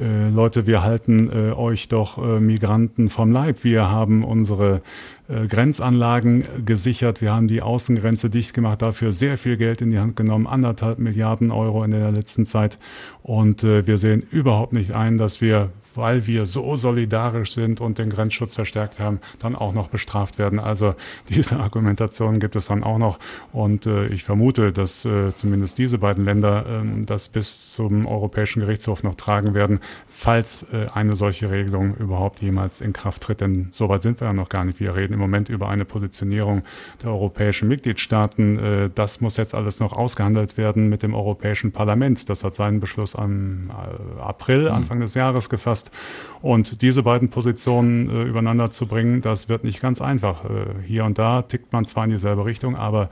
[0.00, 3.62] äh, Leute, wir halten äh, euch doch äh, Migranten vom Leib.
[3.62, 4.80] Wir haben unsere
[5.28, 10.16] Grenzanlagen gesichert, wir haben die Außengrenze dicht gemacht, dafür sehr viel Geld in die Hand
[10.16, 12.78] genommen, anderthalb Milliarden Euro in der letzten Zeit.
[13.22, 17.98] Und äh, wir sehen überhaupt nicht ein, dass wir weil wir so solidarisch sind und
[17.98, 20.58] den Grenzschutz verstärkt haben, dann auch noch bestraft werden.
[20.58, 20.94] Also
[21.28, 23.18] diese Argumentation gibt es dann auch noch.
[23.52, 28.60] Und äh, ich vermute, dass äh, zumindest diese beiden Länder äh, das bis zum Europäischen
[28.60, 29.80] Gerichtshof noch tragen werden,
[30.18, 33.40] falls äh, eine solche Regelung überhaupt jemals in Kraft tritt.
[33.40, 34.80] Denn so weit sind wir ja noch gar nicht.
[34.80, 36.64] Wir reden im Moment über eine Positionierung
[37.04, 38.58] der europäischen Mitgliedstaaten.
[38.58, 42.28] Äh, das muss jetzt alles noch ausgehandelt werden mit dem Europäischen Parlament.
[42.28, 44.74] Das hat seinen Beschluss am äh, April, mhm.
[44.74, 45.92] Anfang des Jahres gefasst.
[46.40, 50.44] Und diese beiden Positionen äh, übereinander zu bringen, das wird nicht ganz einfach.
[50.44, 53.10] Äh, hier und da tickt man zwar in dieselbe Richtung, aber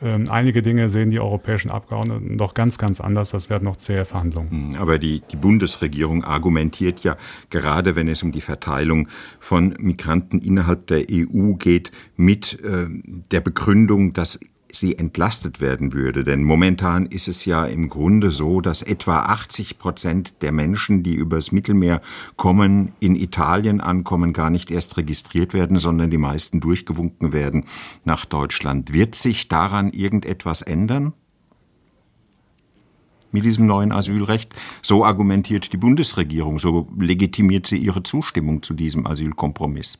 [0.00, 3.30] äh, einige Dinge sehen die europäischen Abgeordneten doch ganz, ganz anders.
[3.30, 4.50] Das werden noch zähe Verhandlungen.
[4.50, 7.16] Hm, aber die, die Bundesregierung argumentiert ja,
[7.50, 9.08] gerade wenn es um die Verteilung
[9.40, 12.86] von Migranten innerhalb der EU geht, mit äh,
[13.30, 14.38] der Begründung, dass
[14.70, 16.24] sie entlastet werden würde.
[16.24, 21.14] Denn momentan ist es ja im Grunde so, dass etwa 80 Prozent der Menschen, die
[21.14, 22.02] übers Mittelmeer
[22.36, 27.64] kommen, in Italien ankommen, gar nicht erst registriert werden, sondern die meisten durchgewunken werden
[28.04, 28.92] nach Deutschland.
[28.92, 31.12] Wird sich daran irgendetwas ändern?
[33.30, 34.54] Mit diesem neuen Asylrecht?
[34.80, 39.98] So argumentiert die Bundesregierung, so legitimiert sie ihre Zustimmung zu diesem Asylkompromiss.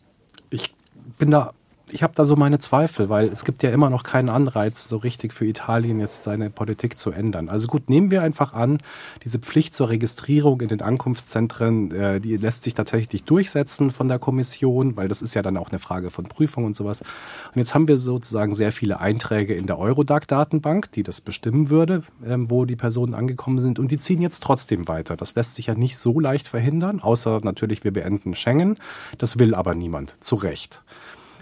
[0.49, 0.75] Ich
[1.19, 1.53] bin da
[1.91, 4.97] ich habe da so meine Zweifel, weil es gibt ja immer noch keinen Anreiz, so
[4.97, 7.49] richtig für Italien jetzt seine Politik zu ändern.
[7.49, 8.79] Also gut, nehmen wir einfach an,
[9.25, 14.19] diese Pflicht zur Registrierung in den Ankunftszentren, äh, die lässt sich tatsächlich durchsetzen von der
[14.19, 17.03] Kommission, weil das ist ja dann auch eine Frage von Prüfung und sowas.
[17.03, 22.03] Und jetzt haben wir sozusagen sehr viele Einträge in der Eurodac-Datenbank, die das bestimmen würde,
[22.25, 23.79] ähm, wo die Personen angekommen sind.
[23.79, 25.17] Und die ziehen jetzt trotzdem weiter.
[25.17, 28.77] Das lässt sich ja nicht so leicht verhindern, außer natürlich, wir beenden Schengen.
[29.19, 30.17] Das will aber niemand.
[30.21, 30.83] Zu Recht.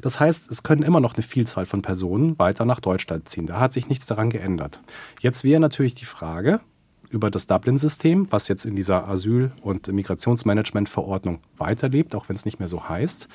[0.03, 3.47] Das heißt, es können immer noch eine Vielzahl von Personen weiter nach Deutschland ziehen.
[3.47, 4.81] Da hat sich nichts daran geändert.
[5.21, 6.61] Jetzt wäre natürlich die Frage
[7.09, 12.59] über das Dublin-System, was jetzt in dieser Asyl- und Migrationsmanagement-Verordnung weiterlebt, auch wenn es nicht
[12.59, 13.29] mehr so heißt,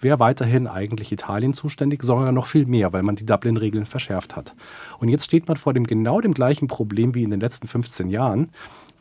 [0.00, 4.54] wäre weiterhin eigentlich Italien zuständig, sogar noch viel mehr, weil man die Dublin-Regeln verschärft hat.
[4.98, 8.08] Und jetzt steht man vor dem genau dem gleichen Problem wie in den letzten 15
[8.08, 8.50] Jahren.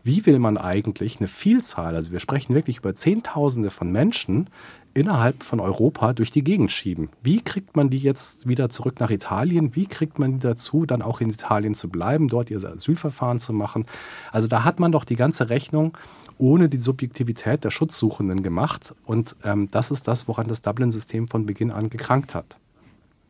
[0.07, 4.49] Wie will man eigentlich eine Vielzahl, also wir sprechen wirklich über Zehntausende von Menschen,
[4.93, 7.09] innerhalb von Europa durch die Gegend schieben.
[7.21, 9.75] Wie kriegt man die jetzt wieder zurück nach Italien?
[9.75, 13.51] Wie kriegt man die dazu, dann auch in Italien zu bleiben, dort ihr Asylverfahren zu
[13.51, 13.85] machen?
[14.31, 15.97] Also da hat man doch die ganze Rechnung
[16.37, 18.95] ohne die Subjektivität der Schutzsuchenden gemacht.
[19.05, 22.57] Und ähm, das ist das, woran das Dublin-System von Beginn an gekrankt hat.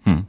[0.04, 0.28] Hm.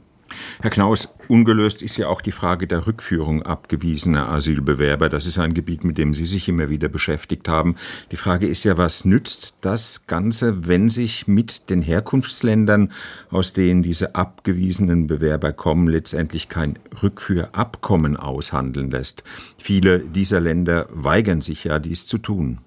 [0.61, 5.09] Herr Knaus, ungelöst ist ja auch die Frage der Rückführung abgewiesener Asylbewerber.
[5.09, 7.75] Das ist ein Gebiet, mit dem Sie sich immer wieder beschäftigt haben.
[8.11, 12.91] Die Frage ist ja, was nützt das Ganze, wenn sich mit den Herkunftsländern,
[13.29, 19.23] aus denen diese abgewiesenen Bewerber kommen, letztendlich kein Rückführabkommen aushandeln lässt?
[19.57, 22.59] Viele dieser Länder weigern sich ja, dies zu tun.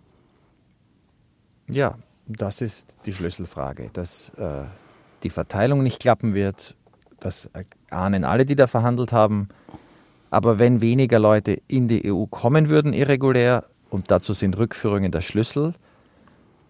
[1.68, 4.64] Ja, das ist die Schlüsselfrage, dass äh,
[5.22, 6.76] die Verteilung nicht klappen wird
[7.24, 7.48] das
[7.90, 9.48] ahnen alle, die da verhandelt haben.
[10.30, 15.20] Aber wenn weniger Leute in die EU kommen würden, irregulär, und dazu sind Rückführungen der
[15.20, 15.74] Schlüssel,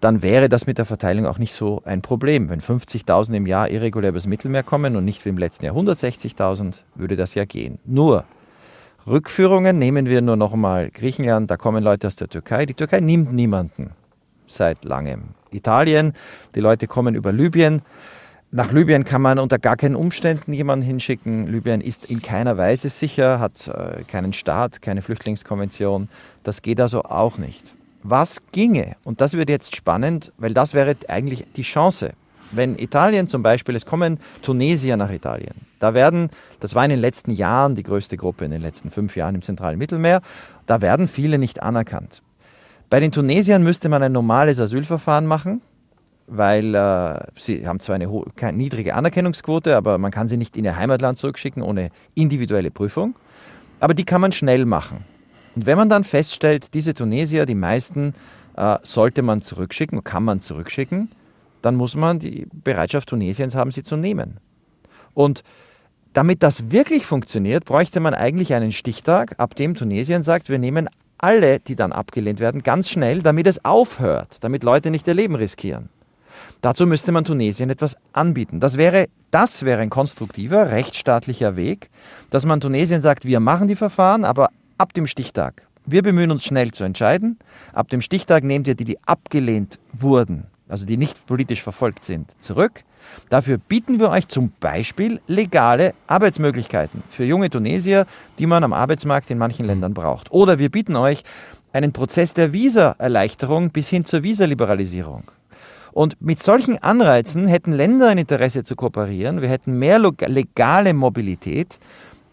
[0.01, 2.49] dann wäre das mit der Verteilung auch nicht so ein Problem.
[2.49, 6.83] Wenn 50.000 im Jahr irregulär übers Mittelmeer kommen und nicht wie im letzten Jahr 160.000,
[6.97, 7.79] würde das ja gehen.
[7.85, 8.25] Nur
[9.07, 12.67] Rückführungen nehmen wir nur noch mal Griechenland, da kommen Leute aus der Türkei.
[12.67, 13.93] Die Türkei nimmt niemanden
[14.49, 15.35] seit langem.
[15.53, 16.15] Italien,
[16.57, 17.83] die Leute kommen über Libyen.
[18.55, 21.47] Nach Libyen kann man unter gar keinen Umständen jemanden hinschicken.
[21.47, 26.07] Libyen ist in keiner Weise sicher, hat äh, keinen Staat, keine Flüchtlingskonvention.
[26.43, 27.75] Das geht also auch nicht.
[28.03, 32.13] Was ginge, und das wird jetzt spannend, weil das wäre eigentlich die Chance,
[32.51, 35.55] wenn Italien zum Beispiel, es kommen Tunesier nach Italien.
[35.79, 36.29] Da werden,
[36.61, 39.41] das war in den letzten Jahren die größte Gruppe, in den letzten fünf Jahren im
[39.41, 40.21] zentralen Mittelmeer,
[40.67, 42.21] da werden viele nicht anerkannt.
[42.91, 45.63] Bei den Tunesiern müsste man ein normales Asylverfahren machen
[46.27, 48.09] weil äh, sie haben zwar eine
[48.53, 53.15] niedrige Anerkennungsquote, aber man kann sie nicht in ihr Heimatland zurückschicken ohne individuelle Prüfung.
[53.81, 55.05] Aber die kann man schnell machen.
[55.57, 58.15] Und wenn man dann feststellt, diese Tunesier, die meisten,
[58.57, 61.11] äh, sollte man zurückschicken, kann man zurückschicken,
[61.63, 64.39] dann muss man die Bereitschaft Tunesiens haben, sie zu nehmen.
[65.15, 65.43] Und
[66.13, 70.89] damit das wirklich funktioniert, bräuchte man eigentlich einen Stichtag, ab dem Tunesien sagt, wir nehmen
[71.19, 75.37] alle, die dann abgelehnt werden, ganz schnell, damit es aufhört, damit Leute nicht ihr Leben
[75.37, 75.89] riskieren.
[76.63, 78.61] Dazu müsste man Tunesien etwas anbieten.
[78.61, 81.91] Das wäre, das wäre ein konstruktiver, rechtsstaatlicher Weg,
[82.31, 85.67] dass man Tunesien sagt, wir machen die Verfahren, aber ab dem Stichtag.
[85.87, 87.41] Wir bemühen uns schnell zu entscheiden.
[87.73, 92.31] Ab dem Stichtag nehmt ihr die, die abgelehnt wurden, also die nicht politisch verfolgt sind,
[92.41, 92.85] zurück.
[93.29, 98.07] Dafür bieten wir euch zum Beispiel legale Arbeitsmöglichkeiten für junge Tunesier,
[98.39, 100.31] die man am Arbeitsmarkt in manchen Ländern braucht.
[100.31, 101.25] Oder wir bieten euch
[101.73, 105.25] einen Prozess der Visaerleichterung bis hin zur Visaliberalisierung.
[105.93, 109.43] Und mit solchen Anreizen hätten Länder ein Interesse zu kooperieren.
[109.43, 111.79] Wir hätten mehr legale Mobilität.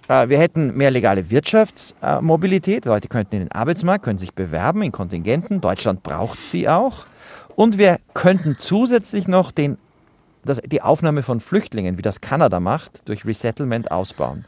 [0.08, 2.86] Äh, wir hätten mehr legale Wirtschaftsmobilität.
[2.86, 5.62] Leute könnten in den Arbeitsmarkt, können sich bewerben in Kontingenten.
[5.62, 7.06] Deutschland braucht sie auch.
[7.56, 9.78] Und wir könnten zusätzlich noch den
[10.46, 14.46] das, die Aufnahme von Flüchtlingen, wie das Kanada macht, durch Resettlement ausbauen.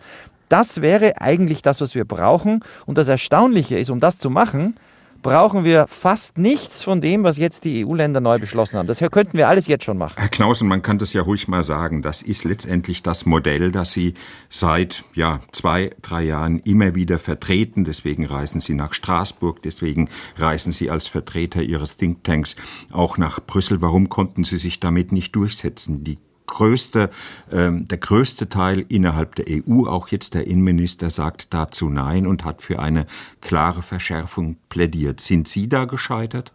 [0.49, 2.63] Das wäre eigentlich das, was wir brauchen.
[2.85, 4.75] Und das Erstaunliche ist, um das zu machen,
[5.21, 8.87] brauchen wir fast nichts von dem, was jetzt die EU-Länder neu beschlossen haben.
[8.87, 10.15] Das könnten wir alles jetzt schon machen.
[10.17, 12.01] Herr Knausen, man kann das ja ruhig mal sagen.
[12.01, 14.13] Das ist letztendlich das Modell, das Sie
[14.49, 17.83] seit ja, zwei, drei Jahren immer wieder vertreten.
[17.83, 22.55] Deswegen reisen Sie nach Straßburg, deswegen reisen Sie als Vertreter Ihres Thinktanks
[22.91, 23.81] auch nach Brüssel.
[23.81, 26.03] Warum konnten Sie sich damit nicht durchsetzen?
[26.03, 26.17] Die
[26.51, 27.09] größte,
[27.51, 32.45] ähm, der größte Teil innerhalb der EU, auch jetzt der Innenminister, sagt dazu Nein und
[32.45, 33.07] hat für eine
[33.39, 35.19] klare Verschärfung plädiert.
[35.19, 36.53] Sind Sie da gescheitert?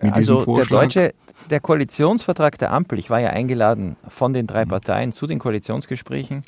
[0.00, 1.12] also der deutsche,
[1.48, 6.42] der Koalitionsvertrag der Ampel, ich war ja eingeladen von den drei Parteien zu den Koalitionsgesprächen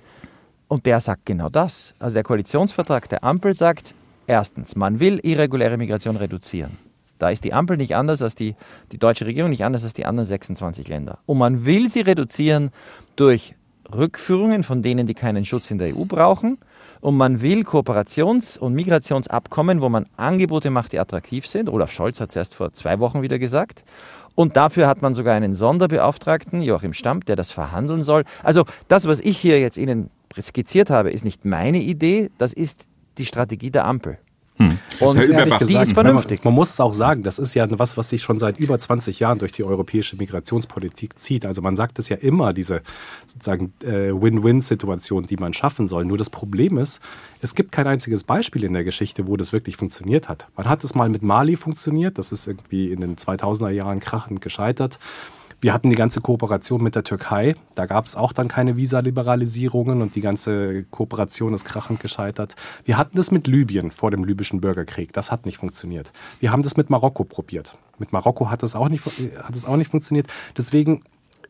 [0.67, 1.95] und der sagt genau das.
[2.01, 3.95] Also der Koalitionsvertrag der Ampel sagt,
[4.27, 6.77] erstens, man will irreguläre Migration reduzieren.
[7.19, 8.55] Da ist die Ampel nicht anders als die,
[8.93, 11.19] die deutsche Regierung, nicht anders als die anderen 26 Länder.
[11.27, 12.71] Und man will sie reduzieren
[13.17, 13.55] durch
[13.95, 16.59] Rückführungen von denen, die keinen Schutz in der EU brauchen.
[17.01, 21.69] Und man will Kooperations- und Migrationsabkommen, wo man Angebote macht, die attraktiv sind.
[21.69, 23.85] Olaf Scholz hat es erst vor zwei Wochen wieder gesagt.
[24.35, 28.25] Und dafür hat man sogar einen Sonderbeauftragten, Joachim Stamp, der das verhandeln soll.
[28.43, 30.11] Also das, was ich hier jetzt Ihnen
[30.41, 32.89] skizziert habe, ist nicht meine Idee, das ist
[33.19, 34.19] die Strategie der Ampel.
[34.57, 34.79] Hm.
[35.01, 36.45] Und ist ehrlich gesagt, ist vernünftig.
[36.45, 38.79] Man, man, muss es auch sagen, das ist ja was, was sich schon seit über
[38.79, 41.45] 20 Jahren durch die europäische Migrationspolitik zieht.
[41.45, 42.83] Also man sagt es ja immer, diese
[43.27, 46.05] sozusagen äh, Win-Win-Situation, die man schaffen soll.
[46.05, 47.03] Nur das Problem ist,
[47.41, 50.47] es gibt kein einziges Beispiel in der Geschichte, wo das wirklich funktioniert hat.
[50.57, 54.41] Man hat es mal mit Mali funktioniert, das ist irgendwie in den 2000er Jahren krachend
[54.41, 55.01] gescheitert.
[55.65, 57.57] Wir hatten die ganze Kooperation mit der Türkei.
[57.75, 62.55] Da gab es auch dann keine Visaliberalisierungen und die ganze Kooperation ist krachend gescheitert.
[62.85, 65.15] Wir hatten das mit Libyen vor dem libyschen Bürgerkrieg.
[65.15, 66.13] Das hat nicht funktioniert.
[66.39, 67.79] Wir haben das mit Marokko probiert.
[67.99, 70.27] Mit Marokko hat es auch nicht, hat es auch nicht funktioniert.
[70.55, 71.03] Deswegen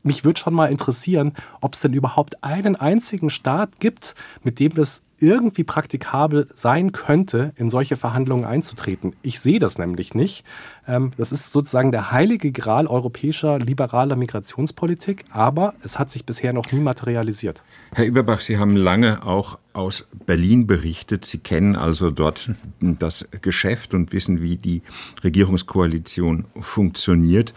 [0.05, 4.75] mich würde schon mal interessieren, ob es denn überhaupt einen einzigen Staat gibt, mit dem
[4.75, 9.15] das irgendwie praktikabel sein könnte, in solche Verhandlungen einzutreten.
[9.23, 10.45] Ich sehe das nämlich nicht.
[10.87, 16.53] Ähm, das ist sozusagen der heilige Gral europäischer liberaler Migrationspolitik, aber es hat sich bisher
[16.53, 17.63] noch nie materialisiert.
[17.95, 21.25] Herr Überbach, Sie haben lange auch aus Berlin berichtet.
[21.25, 22.51] Sie kennen also dort
[22.81, 24.83] das Geschäft und wissen, wie die
[25.23, 27.53] Regierungskoalition funktioniert.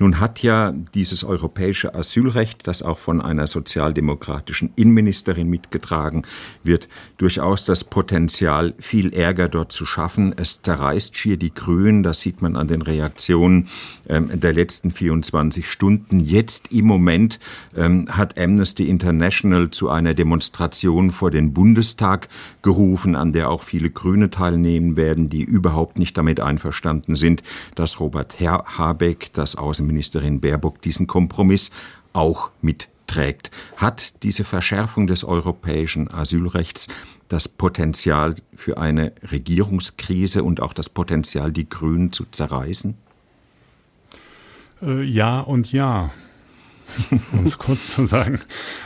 [0.00, 6.22] Nun hat ja dieses europäische Asylrecht, das auch von einer sozialdemokratischen Innenministerin mitgetragen
[6.62, 10.32] wird, durchaus das Potenzial, viel Ärger dort zu schaffen.
[10.36, 13.68] Es zerreißt schier die Grünen, das sieht man an den Reaktionen
[14.08, 16.20] ähm, der letzten 24 Stunden.
[16.20, 17.40] Jetzt im Moment
[17.76, 22.28] ähm, hat Amnesty International zu einer Demonstration vor den Bundestag
[22.62, 27.42] gerufen, an der auch viele Grüne teilnehmen werden, die überhaupt nicht damit einverstanden sind,
[27.74, 29.56] dass Robert Habeck, das
[29.88, 31.70] Außenministerin Baerbock, diesen Kompromiss
[32.12, 33.50] auch mitträgt.
[33.76, 36.88] Hat diese Verschärfung des europäischen Asylrechts
[37.28, 42.96] das Potenzial für eine Regierungskrise und auch das Potenzial, die Grünen zu zerreißen?
[44.82, 46.10] Äh, ja und ja.
[47.32, 48.40] um es kurz zu sagen.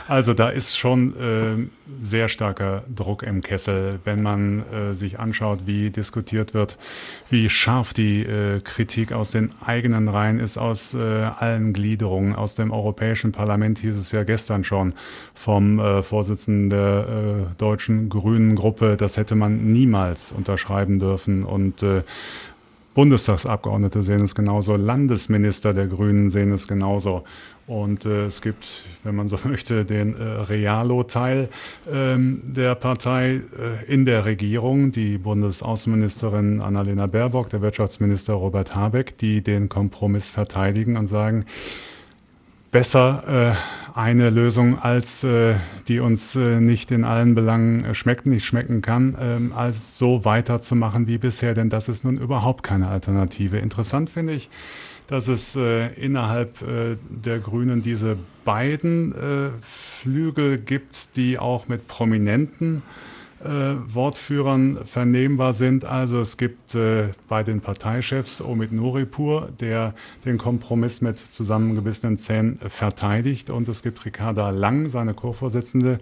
[0.07, 1.67] Also da ist schon äh,
[1.99, 6.77] sehr starker Druck im Kessel, wenn man äh, sich anschaut, wie diskutiert wird,
[7.29, 12.35] wie scharf die äh, Kritik aus den eigenen Reihen ist, aus äh, allen Gliederungen.
[12.35, 14.93] Aus dem Europäischen Parlament hieß es ja gestern schon
[15.33, 21.43] vom äh, Vorsitzenden der äh, deutschen Grünen Gruppe, das hätte man niemals unterschreiben dürfen.
[21.43, 21.83] Und
[22.93, 27.23] Bundestagsabgeordnete sehen es genauso, Landesminister der Grünen sehen es genauso.
[27.65, 31.49] Und äh, es gibt, wenn man so möchte, den äh, Realo-Teil
[31.91, 39.17] ähm, der Partei äh, in der Regierung, die Bundesaußenministerin Annalena Baerbock, der Wirtschaftsminister Robert Habeck,
[39.17, 41.45] die den Kompromiss verteidigen und sagen,
[42.71, 45.55] besser äh, eine Lösung, als äh,
[45.87, 50.25] die uns äh, nicht in allen Belangen äh, schmeckt, nicht schmecken kann, ähm, als so
[50.25, 53.59] weiterzumachen wie bisher, denn das ist nun überhaupt keine Alternative.
[53.59, 54.49] Interessant finde ich,
[55.07, 61.87] dass es äh, innerhalb äh, der Grünen diese beiden äh, Flügel gibt, die auch mit
[61.87, 62.83] prominenten
[63.43, 65.85] äh, Wortführern vernehmbar sind.
[65.85, 69.93] Also es gibt äh, bei den Parteichefs Omid Nuripur, der
[70.25, 75.99] den Kompromiss mit zusammengebissenen Zähnen verteidigt und es gibt Ricarda Lang, seine Co-Vorsitzende,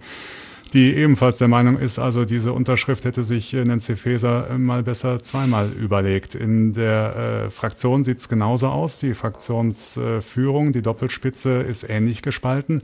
[0.72, 5.70] die ebenfalls der Meinung ist, also diese Unterschrift hätte sich Nancy Faeser mal besser zweimal
[5.70, 6.34] überlegt.
[6.34, 8.98] In der äh, Fraktion sieht es genauso aus.
[8.98, 12.82] Die Fraktionsführung, die Doppelspitze ist ähnlich gespalten.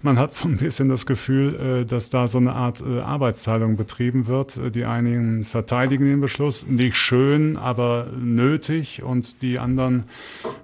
[0.00, 3.76] Man hat so ein bisschen das Gefühl, äh, dass da so eine Art äh, Arbeitsteilung
[3.76, 4.56] betrieben wird.
[4.56, 9.02] Äh, die einigen verteidigen den Beschluss, nicht schön, aber nötig.
[9.02, 10.04] Und die anderen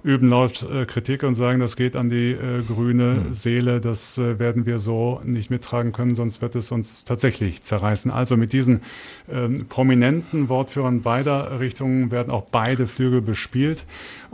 [0.05, 2.37] üben laut Kritik und sagen, das geht an die
[2.68, 3.35] grüne hm.
[3.35, 3.80] Seele.
[3.80, 8.11] Das werden wir so nicht mittragen können, sonst wird es uns tatsächlich zerreißen.
[8.11, 8.82] Also mit diesen
[9.30, 13.85] ähm, prominenten Wortführern beider Richtungen werden auch beide Flügel bespielt.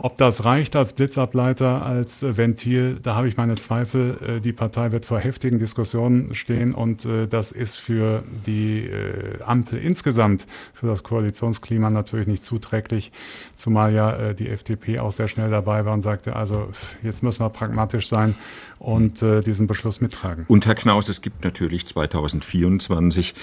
[0.03, 4.41] Ob das reicht als Blitzableiter, als Ventil, da habe ich meine Zweifel.
[4.43, 9.77] Die Partei wird vor heftigen Diskussionen stehen und äh, das ist für die äh, Ampel
[9.77, 13.11] insgesamt, für das Koalitionsklima natürlich nicht zuträglich,
[13.53, 16.69] zumal ja äh, die FDP auch sehr schnell dabei war und sagte, also
[17.03, 18.33] jetzt müssen wir pragmatisch sein
[18.79, 20.45] und äh, diesen Beschluss mittragen.
[20.47, 23.35] Und Herr Knaus, es gibt natürlich 2024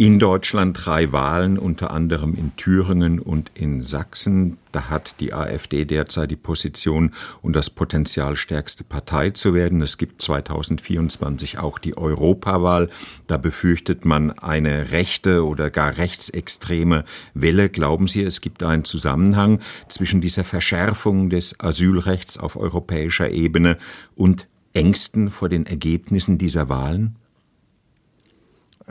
[0.00, 4.56] in Deutschland drei Wahlen, unter anderem in Thüringen und in Sachsen.
[4.72, 9.82] Da hat die AfD derzeit die Position und das Potenzial, stärkste Partei zu werden.
[9.82, 12.88] Es gibt 2024 auch die Europawahl.
[13.26, 17.68] Da befürchtet man eine rechte oder gar rechtsextreme Welle.
[17.68, 23.76] Glauben Sie, es gibt einen Zusammenhang zwischen dieser Verschärfung des Asylrechts auf europäischer Ebene
[24.14, 27.16] und Ängsten vor den Ergebnissen dieser Wahlen?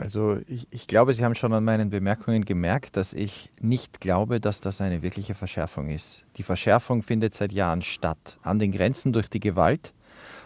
[0.00, 4.40] Also ich, ich, glaube, Sie haben schon an meinen Bemerkungen gemerkt, dass ich nicht glaube,
[4.40, 6.24] dass das eine wirkliche Verschärfung ist.
[6.38, 9.92] Die Verschärfung findet seit Jahren statt, an den Grenzen durch die Gewalt.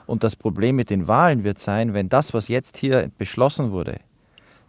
[0.07, 4.01] Und das Problem mit den Wahlen wird sein, wenn das, was jetzt hier beschlossen wurde,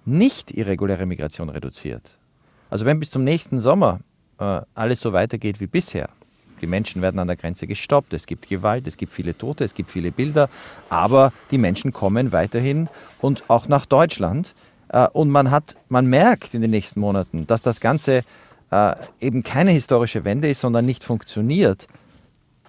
[0.06, 2.20] nicht irreguläre Migration reduziert.
[2.70, 4.02] Also wenn bis zum nächsten Sommer
[4.38, 6.10] äh, alles so weitergeht wie bisher,
[6.62, 9.74] die Menschen werden an der Grenze gestoppt, es gibt Gewalt, es gibt viele Tote, es
[9.74, 10.48] gibt viele Bilder,
[10.90, 12.88] aber die Menschen kommen weiterhin
[13.20, 14.54] und auch nach Deutschland.
[14.90, 18.24] Äh, und man, hat, man merkt in den nächsten Monaten, dass das Ganze
[18.72, 21.88] äh, eben keine historische Wende ist, sondern nicht funktioniert.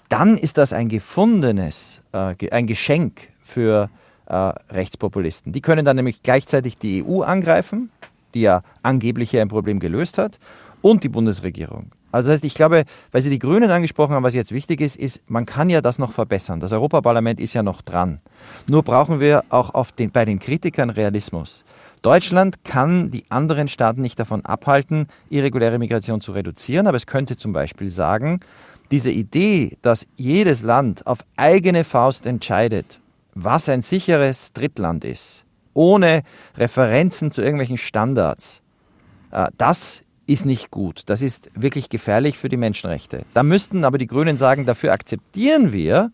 [0.09, 3.91] Dann ist das ein gefundenes, äh, ein Geschenk für
[4.29, 5.53] Rechtspopulisten.
[5.53, 7.93] Die können dann nämlich gleichzeitig die EU angreifen,
[8.35, 10.41] die ja angeblich ein Problem gelöst hat,
[10.83, 11.93] und die Bundesregierung.
[12.11, 14.97] Also das heißt, ich glaube, weil Sie die Grünen angesprochen haben, was jetzt wichtig ist,
[14.97, 16.61] ist, man kann ja das noch verbessern.
[16.61, 18.21] Das Europaparlament ist ja noch dran.
[18.67, 21.65] Nur brauchen wir auch den, bei den Kritikern Realismus.
[22.07, 27.37] Deutschland kann die anderen Staaten nicht davon abhalten, irreguläre Migration zu reduzieren, aber es könnte
[27.37, 28.39] zum Beispiel sagen,
[28.93, 33.01] diese Idee, dass jedes Land auf eigene Faust entscheidet,
[33.35, 35.45] was ein sicheres Drittland ist,
[35.75, 36.23] ohne
[36.57, 38.63] Referenzen zu irgendwelchen Standards,
[39.33, 41.03] äh, das ist nicht gut.
[41.07, 43.23] Das ist wirklich gefährlich für die Menschenrechte.
[43.35, 46.13] Da müssten aber die Grünen sagen, dafür akzeptieren wir,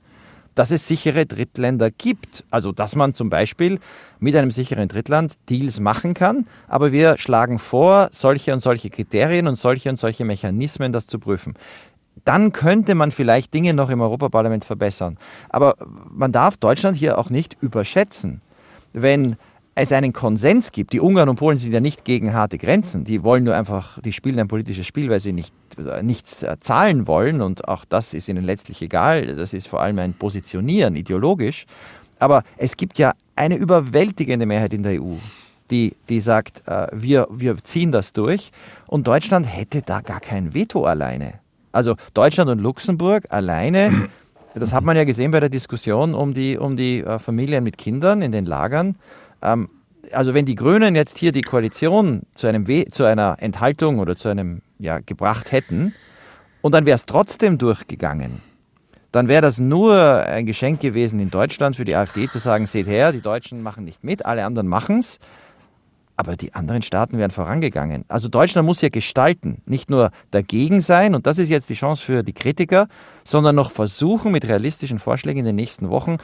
[0.55, 2.45] dass es sichere Drittländer gibt.
[2.51, 3.79] Also dass man zum Beispiel
[4.21, 9.49] mit einem sicheren Drittland Deals machen kann, aber wir schlagen vor, solche und solche Kriterien
[9.49, 11.55] und solche und solche Mechanismen das zu prüfen.
[12.25, 15.19] Dann könnte man vielleicht Dinge noch im Europaparlament verbessern.
[15.49, 15.77] Aber
[16.11, 18.43] man darf Deutschland hier auch nicht überschätzen.
[18.93, 19.37] Wenn
[19.75, 20.93] es einen Konsens gibt.
[20.93, 23.05] Die Ungarn und Polen sind ja nicht gegen harte Grenzen.
[23.05, 25.55] Die wollen nur einfach, die spielen ein politisches Spiel, weil sie nicht,
[26.03, 27.41] nichts äh, zahlen wollen.
[27.41, 29.35] Und auch das ist ihnen letztlich egal.
[29.37, 31.67] Das ist vor allem ein Positionieren, ideologisch.
[32.19, 35.15] Aber es gibt ja eine überwältigende Mehrheit in der EU,
[35.71, 38.51] die, die sagt, äh, wir, wir ziehen das durch.
[38.87, 41.41] Und Deutschland hätte da gar kein Veto alleine.
[41.73, 44.09] Also Deutschland und Luxemburg alleine,
[44.55, 47.79] das hat man ja gesehen bei der Diskussion um die, um die äh, Familien mit
[47.79, 48.97] Kindern in den Lagern.
[49.43, 49.69] Ähm,
[50.13, 54.17] also wenn die Grünen jetzt hier die Koalition zu, einem We zu einer Enthaltung oder
[54.17, 55.95] zu einem ja, gebracht hätten
[56.61, 58.41] und dann wäre es trotzdem durchgegangen,
[59.13, 62.87] dann wäre das nur ein Geschenk gewesen in Deutschland für die AfD zu sagen, seht
[62.87, 65.19] her, die Deutschen machen nicht mit, alle anderen machen es.
[66.17, 68.05] aber die anderen Staaten wären vorangegangen.
[68.09, 72.05] Also Deutschland muss ja gestalten, nicht nur dagegen sein, und das ist jetzt die Chance
[72.05, 72.87] für die Kritiker,
[73.25, 76.19] sondern noch versuchen, mit realistischen Vorschlägen in den nächsten Wochen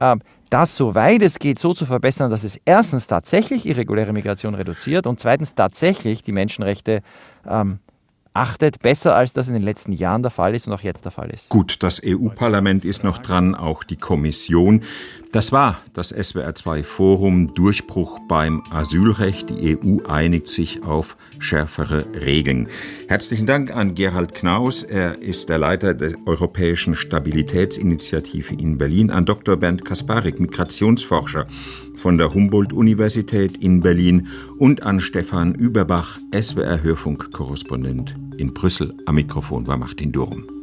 [0.00, 0.16] äh,
[0.50, 5.20] das, soweit es geht, so zu verbessern, dass es erstens tatsächlich irreguläre Migration reduziert und
[5.20, 7.02] zweitens tatsächlich die Menschenrechte
[7.46, 7.78] ähm,
[8.34, 11.12] achtet, besser als das in den letzten Jahren der Fall ist und auch jetzt der
[11.12, 11.48] Fall ist.
[11.48, 14.82] Gut, das EU-Parlament ist noch dran, auch die Kommission.
[15.30, 19.50] Das war das SWR2 Forum Durchbruch beim Asylrecht.
[19.50, 22.68] Die EU einigt sich auf schärfere Regeln.
[23.08, 24.82] Herzlichen Dank an Gerald Knaus.
[24.82, 29.10] Er ist der Leiter der Europäischen Stabilitätsinitiative in Berlin.
[29.10, 29.56] An Dr.
[29.56, 31.46] Bernd Kasparik, Migrationsforscher
[32.04, 34.28] von der Humboldt-Universität in Berlin
[34.58, 38.92] und an Stefan Überbach, SWR-Hörfunk-Korrespondent in Brüssel.
[39.06, 40.53] Am Mikrofon war Martin Durm.